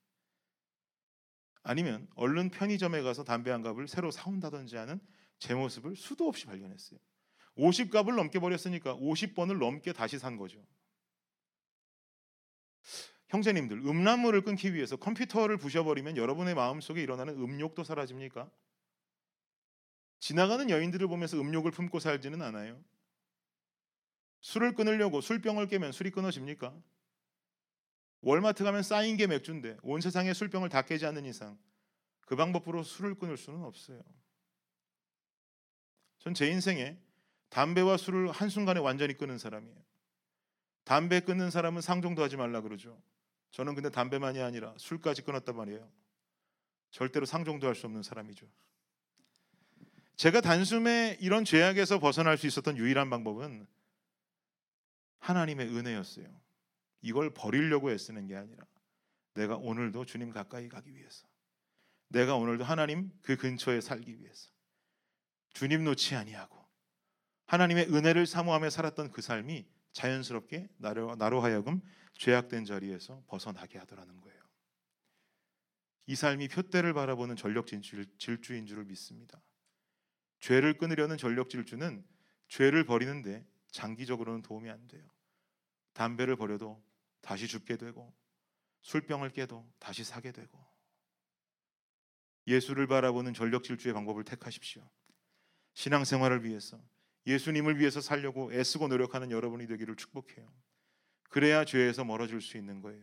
아니면 1.63 2.07
얼른 2.15 2.51
편의점에 2.51 3.03
가서 3.03 3.25
담배 3.25 3.51
한 3.51 3.63
갑을 3.63 3.89
새로 3.89 4.11
사온다든지 4.11 4.77
하는 4.77 5.01
제 5.39 5.55
모습을 5.55 5.97
수도 5.97 6.29
없이 6.29 6.47
발견했어요. 6.47 7.01
50갑을 7.59 8.15
넘게 8.15 8.39
버렸으니까 8.39 8.95
50번을 8.95 9.59
넘게 9.59 9.93
다시 9.93 10.19
산 10.19 10.37
거죠. 10.37 10.65
형제님들, 13.29 13.79
음란물을 13.79 14.43
끊기 14.43 14.75
위해서 14.75 14.97
컴퓨터를 14.97 15.57
부셔버리면 15.57 16.17
여러분의 16.17 16.55
마음속에 16.55 17.03
일어나는 17.03 17.35
음욕도 17.35 17.83
사라집니까? 17.85 18.51
지나가는 20.21 20.71
여인들을 20.71 21.07
보면서 21.09 21.39
음욕을 21.39 21.73
품고 21.73 21.99
살지는 21.99 22.41
않아요. 22.43 22.83
술을 24.41 24.75
끊으려고 24.75 25.21
술병을 25.21 25.67
깨면 25.67 25.93
술이 25.93 26.11
끊어집니까? 26.11 26.75
월마트 28.23 28.65
가면 28.65 28.83
쌓인 28.83 29.17
게 29.17 29.27
맥주인데 29.27 29.77
온 29.83 30.01
세상의 30.01 30.35
술병을 30.35 30.69
다 30.69 30.83
깨지 30.83 31.07
않는 31.07 31.25
이상 31.27 31.59
그 32.27 32.37
방법으로 32.37 32.83
술을 32.83 33.17
끊을 33.17 33.37
수는 33.37 33.63
없어요. 33.63 34.03
전 36.19 36.35
제 36.35 36.49
인생에 36.49 36.99
담배와 37.51 37.97
술을 37.97 38.31
한순간에 38.33 38.81
완전히 38.81 39.15
끊은 39.15 39.39
사람이에요. 39.39 39.77
담배 40.85 41.21
끊는 41.21 41.51
사람은 41.51 41.83
상종도 41.83 42.23
하지 42.23 42.37
말라 42.37 42.61
그러죠. 42.61 43.01
저는 43.51 43.75
근데 43.75 43.91
담배만이 43.91 44.41
아니라 44.41 44.75
술까지 44.79 45.23
끊었단 45.23 45.57
말이에요. 45.57 45.91
절대로 46.91 47.27
상종도 47.27 47.67
할 47.67 47.75
수 47.75 47.87
없는 47.87 48.03
사람이죠. 48.03 48.47
제가 50.17 50.41
단숨에 50.41 51.19
이런 51.21 51.45
죄악에서 51.45 51.99
벗어날 51.99 52.39
수 52.39 52.47
있었던 52.47 52.77
유일한 52.79 53.11
방법은 53.11 53.67
하나님의 55.19 55.69
은혜였어요. 55.69 56.27
이걸 57.03 57.35
버리려고 57.35 57.91
애쓰는 57.91 58.27
게 58.27 58.35
아니라 58.37 58.65
내가 59.35 59.57
오늘도 59.57 60.07
주님 60.07 60.31
가까이 60.31 60.69
가기 60.69 60.95
위해서 60.95 61.27
내가 62.09 62.37
오늘도 62.37 62.65
하나님 62.65 63.11
그 63.23 63.37
근처에 63.37 63.81
살기 63.81 64.19
위해서 64.19 64.51
주님 65.53 65.85
놓지 65.85 66.15
아니하고 66.15 66.65
하나님의 67.47 67.93
은혜를 67.93 68.27
사모하며 68.27 68.71
살았던 68.71 69.13
그 69.13 69.21
삶이 69.21 69.67
자연스럽게 69.93 70.69
나로, 70.79 71.17
나로 71.17 71.41
하여금 71.41 71.81
죄악된 72.17 72.65
자리에서 72.65 73.23
벗어나게 73.27 73.79
하더라는 73.79 74.21
거예요. 74.21 74.37
이 76.07 76.15
삶이 76.15 76.49
표대를 76.49 76.95
바라보는 76.95 77.37
전력 77.37 77.67
질주인 77.67 78.67
줄을 78.67 78.85
믿습니다. 78.85 79.43
죄를 80.41 80.79
끊으려는 80.79 81.17
전력 81.17 81.51
질주는 81.51 82.05
죄를 82.49 82.85
버리는데 82.85 83.45
장기적으로는 83.73 84.43
도움이 84.43 84.71
안 84.71 84.87
돼요. 84.87 85.05
담배를 85.95 86.37
버려도 86.37 86.83
다시 87.21 87.49
죽게 87.49 87.77
되고 87.77 88.15
술병을 88.83 89.31
깨도 89.31 89.69
다시 89.79 90.05
사게 90.05 90.31
되고 90.31 90.65
예수를 92.47 92.87
바라보는 92.87 93.35
전력 93.35 93.65
질주의 93.65 93.93
방법을 93.93 94.23
택하십시오. 94.23 94.89
신앙생활을 95.75 96.45
위해서 96.45 96.81
예수님을 97.27 97.81
위해서 97.81 98.01
살려고 98.01 98.53
애쓰고 98.53 98.87
노력하는 98.87 99.33
여러분이 99.33 99.67
되기를 99.67 99.97
축복해요. 99.97 100.49
그래야 101.29 101.65
죄에서 101.65 102.05
멀어질 102.05 102.41
수 102.41 102.57
있는 102.57 102.81
거예요. 102.81 103.03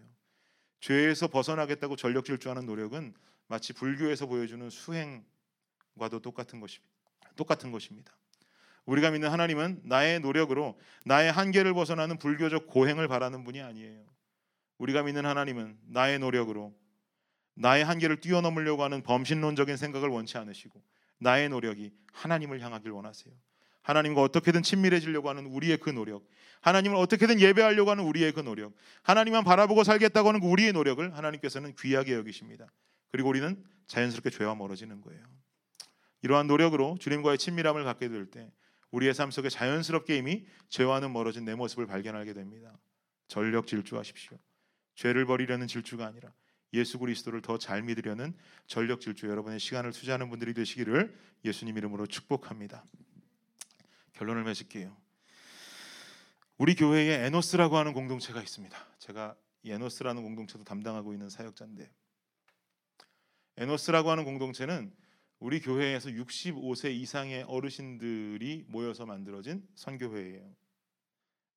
죄에서 0.79 1.27
벗어나겠다고 1.27 1.95
전력 1.95 2.25
질주하는 2.25 2.65
노력은 2.65 3.13
마치 3.47 3.73
불교에서 3.73 4.25
보여주는 4.25 4.69
수행과도 4.69 6.19
똑같은 6.21 6.59
것입니다. 6.59 6.93
똑같은 7.35 7.71
것입니다. 7.71 8.11
우리가 8.85 9.11
믿는 9.11 9.31
하나님은 9.31 9.81
나의 9.83 10.19
노력으로 10.19 10.77
나의 11.05 11.31
한계를 11.31 11.73
벗어나는 11.73 12.17
불교적 12.17 12.67
고행을 12.67 13.07
바라는 13.07 13.43
분이 13.43 13.61
아니에요. 13.61 14.03
우리가 14.77 15.03
믿는 15.03 15.25
하나님은 15.25 15.77
나의 15.85 16.19
노력으로 16.19 16.73
나의 17.55 17.85
한계를 17.85 18.19
뛰어넘으려고 18.19 18.83
하는 18.83 19.03
범신론적인 19.03 19.77
생각을 19.77 20.09
원치 20.09 20.37
않으시고 20.37 20.81
나의 21.19 21.49
노력이 21.49 21.93
하나님을 22.11 22.59
향하길 22.59 22.91
원하세요. 22.91 23.33
하나님과 23.83 24.21
어떻게든 24.21 24.63
친밀해지려고 24.63 25.29
하는 25.29 25.45
우리의 25.45 25.77
그 25.77 25.89
노력, 25.89 26.27
하나님을 26.61 26.97
어떻게든 26.97 27.39
예배하려고 27.39 27.91
하는 27.91 28.03
우리의 28.05 28.31
그 28.31 28.39
노력, 28.39 28.73
하나님만 29.03 29.43
바라보고 29.43 29.83
살겠다고 29.83 30.29
하는 30.29 30.39
그 30.39 30.47
우리의 30.47 30.73
노력을 30.73 31.15
하나님께서는 31.15 31.75
귀하게 31.75 32.13
여기십니다. 32.13 32.67
그리고 33.11 33.29
우리는 33.29 33.63
자연스럽게 33.87 34.29
죄와 34.31 34.55
멀어지는 34.55 35.01
거예요. 35.01 35.21
이러한 36.21 36.47
노력으로 36.47 36.97
주님과의 36.99 37.37
친밀함을 37.37 37.83
갖게 37.83 38.07
될 38.07 38.25
때 38.25 38.49
우리의 38.91 39.13
삶 39.13 39.31
속에 39.31 39.49
자연스럽게 39.49 40.17
이미 40.17 40.45
죄와는 40.69 41.11
멀어진 41.11 41.45
내 41.45 41.55
모습을 41.55 41.85
발견하게 41.87 42.33
됩니다. 42.33 42.77
전력 43.27 43.67
질주하십시오. 43.67 44.37
죄를 44.95 45.25
버리려는 45.25 45.67
질주가 45.67 46.05
아니라 46.05 46.31
예수 46.73 46.99
그리스도를 46.99 47.41
더 47.41 47.57
잘 47.57 47.81
믿으려는 47.81 48.33
전력 48.67 49.01
질주 49.01 49.27
여러분의 49.27 49.59
시간을 49.59 49.91
투자하는 49.91 50.29
분들이 50.29 50.53
되시기를 50.53 51.13
예수님 51.43 51.77
이름으로 51.77 52.07
축복합니다. 52.07 52.85
결론을 54.13 54.43
맺을게요. 54.43 54.95
우리 56.57 56.75
교회에 56.75 57.25
에노스라고 57.25 57.77
하는 57.77 57.93
공동체가 57.93 58.41
있습니다. 58.41 58.77
제가 58.99 59.35
이 59.63 59.71
에노스라는 59.71 60.21
공동체도 60.23 60.63
담당하고 60.63 61.13
있는 61.13 61.29
사역자인데 61.29 61.91
에노스라고 63.57 64.09
하는 64.11 64.23
공동체는 64.23 64.93
우리 65.39 65.59
교회에서 65.59 66.09
65세 66.09 66.93
이상의 66.93 67.43
어르신들이 67.43 68.65
모여서 68.67 69.05
만들어진 69.05 69.67
선교회예요. 69.75 70.55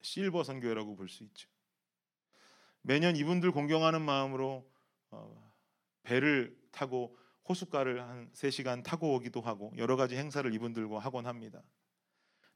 실버 0.03 0.45
선교회라고 0.45 0.97
볼 0.97 1.09
수 1.09 1.25
있죠. 1.25 1.49
매년 2.83 3.17
이분들 3.17 3.53
공경하는 3.53 4.03
마음으로 4.03 4.69
어, 5.11 5.53
배를 6.05 6.57
타고 6.71 7.17
호숫가를 7.49 8.03
한 8.03 8.31
3시간 8.33 8.83
타고 8.83 9.15
오기도 9.15 9.41
하고 9.41 9.73
여러 9.77 9.97
가지 9.97 10.17
행사를 10.17 10.53
이분들과 10.53 10.99
하곤 10.99 11.27
합니다. 11.27 11.63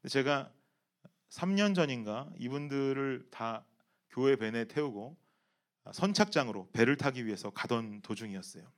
제가 0.07 0.51
3년 1.29 1.75
전인가 1.75 2.29
이분들을 2.37 3.27
다 3.31 3.65
교회 4.09 4.35
밴에 4.35 4.65
태우고 4.65 5.17
선착장으로 5.93 6.69
배를 6.73 6.97
타기 6.97 7.25
위해서 7.25 7.49
가던 7.49 8.01
도중이었어요. 8.01 8.71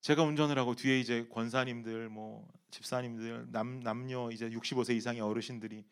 제가 0.00 0.22
운전을 0.22 0.58
하고 0.58 0.74
뒤에 0.76 1.00
이제 1.00 1.26
권사님들 1.32 2.08
뭐 2.08 2.46
집사님들 2.70 3.50
남 3.50 3.80
남녀 3.80 4.30
이제 4.30 4.48
65세 4.48 4.94
이상의 4.96 5.20
어르신들이 5.20 5.84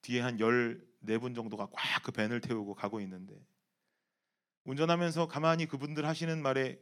뒤에 0.00 0.20
한 0.20 0.38
14분 0.38 1.34
정도가 1.34 1.68
꽉 1.72 2.02
그 2.02 2.12
밴을 2.12 2.40
태우고 2.40 2.74
가고 2.74 3.00
있는데 3.00 3.38
운전하면서 4.64 5.28
가만히 5.28 5.66
그분들 5.66 6.06
하시는 6.06 6.40
말에 6.40 6.78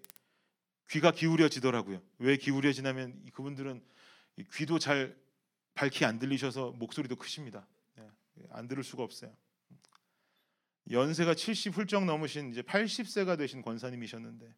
귀가 0.91 1.11
기울여지더라고요. 1.11 2.01
왜 2.19 2.37
기울여지냐면 2.37 3.25
그분들은 3.33 3.83
귀도 4.53 4.79
잘 4.79 5.17
밝히 5.77 6.05
안 6.07 6.19
들리셔서 6.19 6.73
목소리도 6.73 7.17
크십니다. 7.17 7.67
예, 7.99 8.09
안 8.51 8.67
들을 8.67 8.83
수가 8.83 9.03
없어요. 9.03 9.31
연세가 10.91 11.35
70 11.35 11.77
훌쩍 11.77 12.05
넘으신 12.05 12.51
이제 12.51 12.62
80세가 12.62 13.37
되신 13.37 13.61
권사님이셨는데 13.61 14.55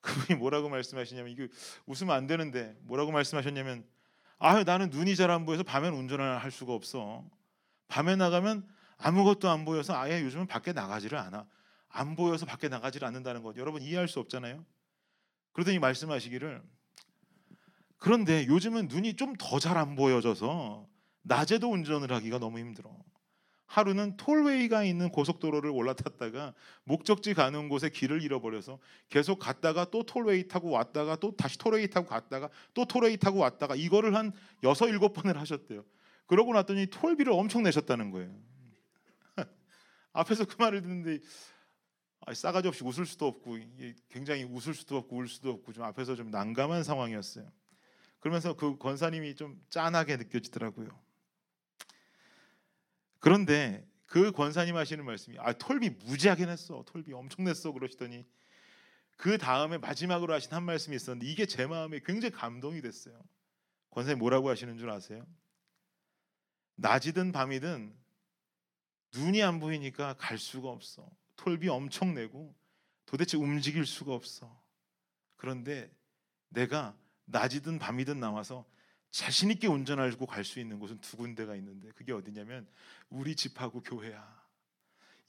그분이 0.00 0.38
뭐라고 0.38 0.68
말씀하시냐면 0.68 1.30
이게 1.32 1.48
웃으면 1.86 2.14
안 2.14 2.26
되는데 2.26 2.76
뭐라고 2.82 3.12
말씀하셨냐면 3.12 3.86
아 4.38 4.62
나는 4.64 4.90
눈이 4.90 5.14
잘 5.16 5.30
안 5.30 5.46
보여서 5.46 5.62
밤엔 5.62 5.92
운전을 5.94 6.42
할 6.42 6.50
수가 6.50 6.72
없어. 6.72 7.24
밤에 7.86 8.16
나가면 8.16 8.68
아무것도 8.96 9.48
안 9.48 9.64
보여서 9.64 9.96
아예 9.96 10.22
요즘은 10.22 10.48
밖에 10.48 10.72
나가지를 10.72 11.18
않아. 11.18 11.46
안 11.88 12.16
보여서 12.16 12.46
밖에 12.46 12.68
나가지를 12.68 13.06
않는다는 13.06 13.42
것 13.42 13.56
여러분 13.56 13.82
이해할 13.82 14.08
수 14.08 14.18
없잖아요. 14.18 14.64
그러더니 15.52 15.78
말씀하시기를 15.78 16.62
그런데 17.98 18.46
요즘은 18.46 18.88
눈이 18.88 19.14
좀 19.16 19.34
더 19.36 19.58
잘 19.58 19.76
안 19.76 19.94
보여져서 19.96 20.86
낮에도 21.22 21.70
운전을 21.72 22.12
하기가 22.12 22.38
너무 22.38 22.58
힘들어. 22.58 22.90
하루는 23.66 24.16
톨웨이가 24.16 24.82
있는 24.84 25.10
고속도로를 25.10 25.68
올라탔다가 25.70 26.54
목적지 26.84 27.34
가는 27.34 27.68
곳에 27.68 27.90
길을 27.90 28.22
잃어버려서 28.22 28.78
계속 29.10 29.38
갔다가 29.38 29.84
또 29.90 30.04
톨웨이 30.04 30.48
타고 30.48 30.70
왔다가 30.70 31.16
또 31.16 31.36
다시 31.36 31.58
톨웨이 31.58 31.88
타고 31.90 32.06
갔다가 32.06 32.48
또 32.72 32.86
톨웨이 32.86 33.18
타고 33.18 33.40
왔다가 33.40 33.76
이거를 33.76 34.14
한 34.14 34.32
여섯 34.62 34.88
일곱 34.88 35.12
번을 35.12 35.38
하셨대요. 35.38 35.84
그러고 36.26 36.54
났더니 36.54 36.86
톨비를 36.86 37.30
엄청 37.32 37.62
내셨다는 37.62 38.10
거예요. 38.10 38.34
앞에서 40.14 40.46
그 40.46 40.56
말을 40.58 40.80
듣는데 40.80 41.18
싸가지 42.32 42.68
없이 42.68 42.82
웃을 42.84 43.04
수도 43.04 43.26
없고 43.26 43.58
굉장히 44.08 44.44
웃을 44.44 44.72
수도 44.72 44.96
없고 44.96 45.16
울 45.16 45.28
수도 45.28 45.50
없고 45.50 45.72
좀 45.74 45.84
앞에서 45.84 46.14
좀 46.16 46.30
난감한 46.30 46.84
상황이었어요. 46.84 47.50
그러면서 48.20 48.54
그 48.54 48.76
권사님이 48.78 49.34
좀 49.36 49.62
짠하게 49.70 50.16
느껴지더라고요. 50.16 50.88
그런데 53.20 53.86
그 54.06 54.32
권사님 54.32 54.76
하시는 54.76 55.04
말씀이 55.04 55.36
아 55.38 55.52
톨비 55.52 55.90
무지하게 56.04 56.46
냈어 56.46 56.84
톨비 56.86 57.12
엄청 57.12 57.44
냈어 57.44 57.72
그러시더니 57.72 58.24
그 59.16 59.36
다음에 59.36 59.78
마지막으로 59.78 60.32
하신 60.32 60.52
한 60.52 60.62
말씀이 60.62 60.96
있었는데 60.96 61.30
이게 61.30 61.44
제 61.44 61.66
마음에 61.66 62.00
굉장히 62.04 62.32
감동이 62.32 62.80
됐어요. 62.80 63.20
권사님 63.90 64.18
뭐라고 64.18 64.48
하시는 64.48 64.78
줄 64.78 64.90
아세요? 64.90 65.26
낮이든 66.76 67.32
밤이든 67.32 67.94
눈이 69.14 69.42
안 69.42 69.58
보이니까 69.58 70.14
갈 70.14 70.38
수가 70.38 70.68
없어. 70.68 71.10
톨비 71.36 71.68
엄청 71.68 72.14
내고 72.14 72.54
도대체 73.06 73.36
움직일 73.36 73.86
수가 73.86 74.14
없어. 74.14 74.62
그런데 75.36 75.90
내가 76.50 76.96
낮이든 77.30 77.78
밤이든 77.78 78.20
나와서 78.20 78.64
자신 79.10 79.50
있게 79.50 79.66
운전하고 79.66 80.26
갈 80.26 80.44
수 80.44 80.60
있는 80.60 80.78
곳은 80.78 81.00
두 81.00 81.16
군데가 81.16 81.56
있는데 81.56 81.90
그게 81.92 82.12
어디냐면 82.12 82.66
우리 83.08 83.34
집하고 83.36 83.82
교회야. 83.82 84.38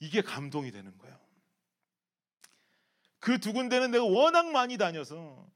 이게 0.00 0.20
감동이 0.22 0.70
되는 0.70 0.96
거예요. 0.98 1.18
그 3.20 3.38
두 3.38 3.52
군데는 3.52 3.90
내가 3.90 4.04
워낙 4.04 4.50
많이 4.50 4.78
다녀서 4.78 5.46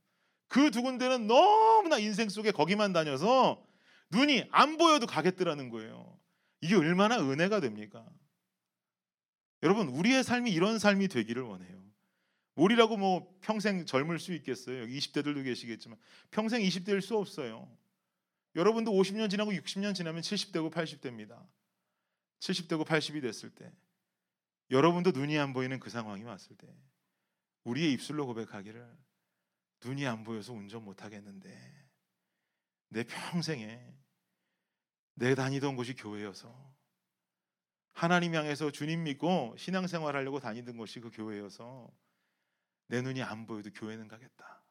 그 0.48 0.70
두 0.70 0.82
군데는 0.82 1.26
너무나 1.26 1.98
인생 1.98 2.28
속에 2.28 2.52
거기만 2.52 2.92
다녀서 2.92 3.64
눈이 4.10 4.48
안 4.52 4.76
보여도 4.76 5.06
가겠더라는 5.06 5.70
거예요. 5.70 6.18
이게 6.60 6.76
얼마나 6.76 7.18
은혜가 7.18 7.60
됩니까? 7.60 8.06
여러분, 9.62 9.88
우리의 9.88 10.22
삶이 10.22 10.50
이런 10.52 10.78
삶이 10.78 11.08
되기를 11.08 11.42
원해요. 11.42 11.82
우리라고 12.54 12.96
뭐 12.96 13.36
평생 13.40 13.84
젊을 13.84 14.18
수 14.18 14.32
있겠어요. 14.34 14.82
여기 14.82 14.98
20대들도 14.98 15.42
계시겠지만 15.44 15.98
평생 16.30 16.62
20대일 16.62 17.00
수 17.00 17.16
없어요. 17.16 17.68
여러분도 18.54 18.92
50년 18.92 19.28
지나고 19.28 19.50
60년 19.52 19.94
지나면 19.94 20.22
70대고 20.22 20.72
80대입니다. 20.72 21.44
70대고 22.40 22.84
80이 22.86 23.22
됐을 23.22 23.50
때 23.50 23.72
여러분도 24.70 25.10
눈이 25.10 25.38
안 25.38 25.52
보이는 25.52 25.78
그 25.80 25.90
상황이 25.90 26.22
왔을 26.22 26.56
때 26.56 26.68
우리의 27.64 27.92
입술로 27.92 28.26
고백하기를 28.26 28.96
눈이 29.84 30.06
안 30.06 30.24
보여서 30.24 30.52
운전 30.52 30.84
못 30.84 31.02
하겠는데 31.02 31.84
내 32.88 33.04
평생에 33.04 33.94
내 35.14 35.34
다니던 35.34 35.76
곳이 35.76 35.94
교회여서 35.94 36.74
하나님 37.92 38.34
향해서 38.34 38.70
주님 38.70 39.04
믿고 39.04 39.54
신앙생활 39.56 40.16
하려고 40.16 40.40
다니던 40.40 40.76
곳이 40.76 41.00
그 41.00 41.10
교회여서 41.10 41.90
내 42.86 43.02
눈이 43.02 43.22
안 43.22 43.46
보여도 43.46 43.70
교회는 43.72 44.08
가겠다. 44.08 44.62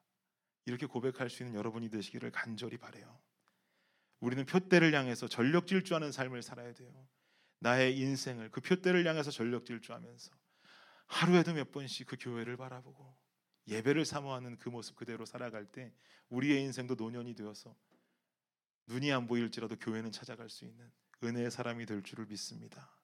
이렇게 0.66 0.86
고백할 0.86 1.28
수 1.30 1.42
있는 1.42 1.58
여러분이 1.58 1.90
되시기를 1.90 2.30
간절히 2.30 2.78
바래요. 2.78 3.20
우리는 4.20 4.46
표대를 4.46 4.94
향해서 4.94 5.28
전력 5.28 5.66
질주하는 5.66 6.12
삶을 6.12 6.42
살아야 6.42 6.72
돼요. 6.72 7.08
나의 7.58 7.98
인생을 7.98 8.50
그 8.50 8.60
표대를 8.60 9.06
향해서 9.06 9.30
전력 9.30 9.66
질주하면서 9.66 10.30
하루에도 11.06 11.52
몇 11.52 11.70
번씩 11.70 12.06
그 12.06 12.16
교회를 12.18 12.56
바라보고 12.56 13.16
예배를 13.66 14.04
사모하는 14.04 14.58
그 14.58 14.68
모습 14.68 14.96
그대로 14.96 15.24
살아갈 15.24 15.66
때 15.66 15.92
우리의 16.28 16.62
인생도 16.62 16.94
노년이 16.94 17.34
되어서 17.34 17.74
눈이 18.86 19.12
안 19.12 19.26
보일지라도 19.26 19.76
교회는 19.76 20.12
찾아갈 20.12 20.50
수 20.50 20.64
있는 20.64 20.90
은혜의 21.22 21.50
사람이 21.50 21.86
될 21.86 22.02
줄을 22.02 22.26
믿습니다. 22.26 22.94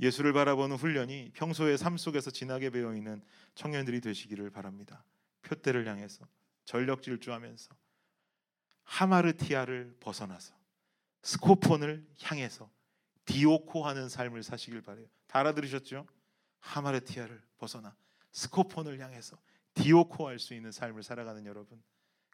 예수를 0.00 0.32
바라보는 0.32 0.76
훈련이 0.76 1.30
평소의 1.34 1.76
삶 1.76 1.96
속에서 1.96 2.30
진하게 2.30 2.70
배어 2.70 2.94
있는 2.94 3.22
청년들이 3.54 4.00
되시기를 4.00 4.50
바랍니다. 4.50 5.04
표대를 5.42 5.86
향해서 5.86 6.26
전력 6.64 7.02
질주하면서 7.02 7.74
하마르티아를 8.84 9.96
벗어나서 10.00 10.54
스코폰을 11.22 12.06
향해서 12.22 12.70
디오코 13.24 13.84
하는 13.84 14.08
삶을 14.08 14.42
사시길 14.42 14.82
바래요. 14.82 15.06
다 15.26 15.40
알아들으셨죠? 15.40 16.06
하마르티아를 16.60 17.42
벗어나 17.58 17.94
스코폰을 18.32 19.00
향해서 19.00 19.38
디오코 19.74 20.28
할 20.28 20.38
수 20.38 20.54
있는 20.54 20.72
삶을 20.72 21.02
살아가는 21.02 21.44
여러분. 21.44 21.82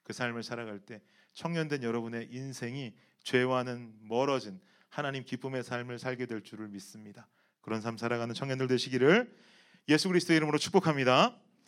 그 0.03 0.12
삶을 0.12 0.42
살아갈 0.42 0.81
때 0.81 1.03
청년된 1.33 1.83
여러분의 1.83 2.29
인생이 2.31 2.94
죄와는 3.22 3.96
멀어진 4.03 4.61
하나님 4.88 5.24
기쁨의 5.24 5.64
삶을 5.64 5.98
살게 5.98 6.27
될 6.27 6.42
줄을 6.42 6.68
믿습니다. 6.68 7.27
그런 7.64 7.81
삶 7.81 7.96
살아가는 7.96 8.35
청년들 8.35 8.68
되시기를 8.68 9.33
예수 9.88 10.09
그리스도의 10.09 10.37
이름으로 10.37 10.59
축복합니다. 10.59 11.35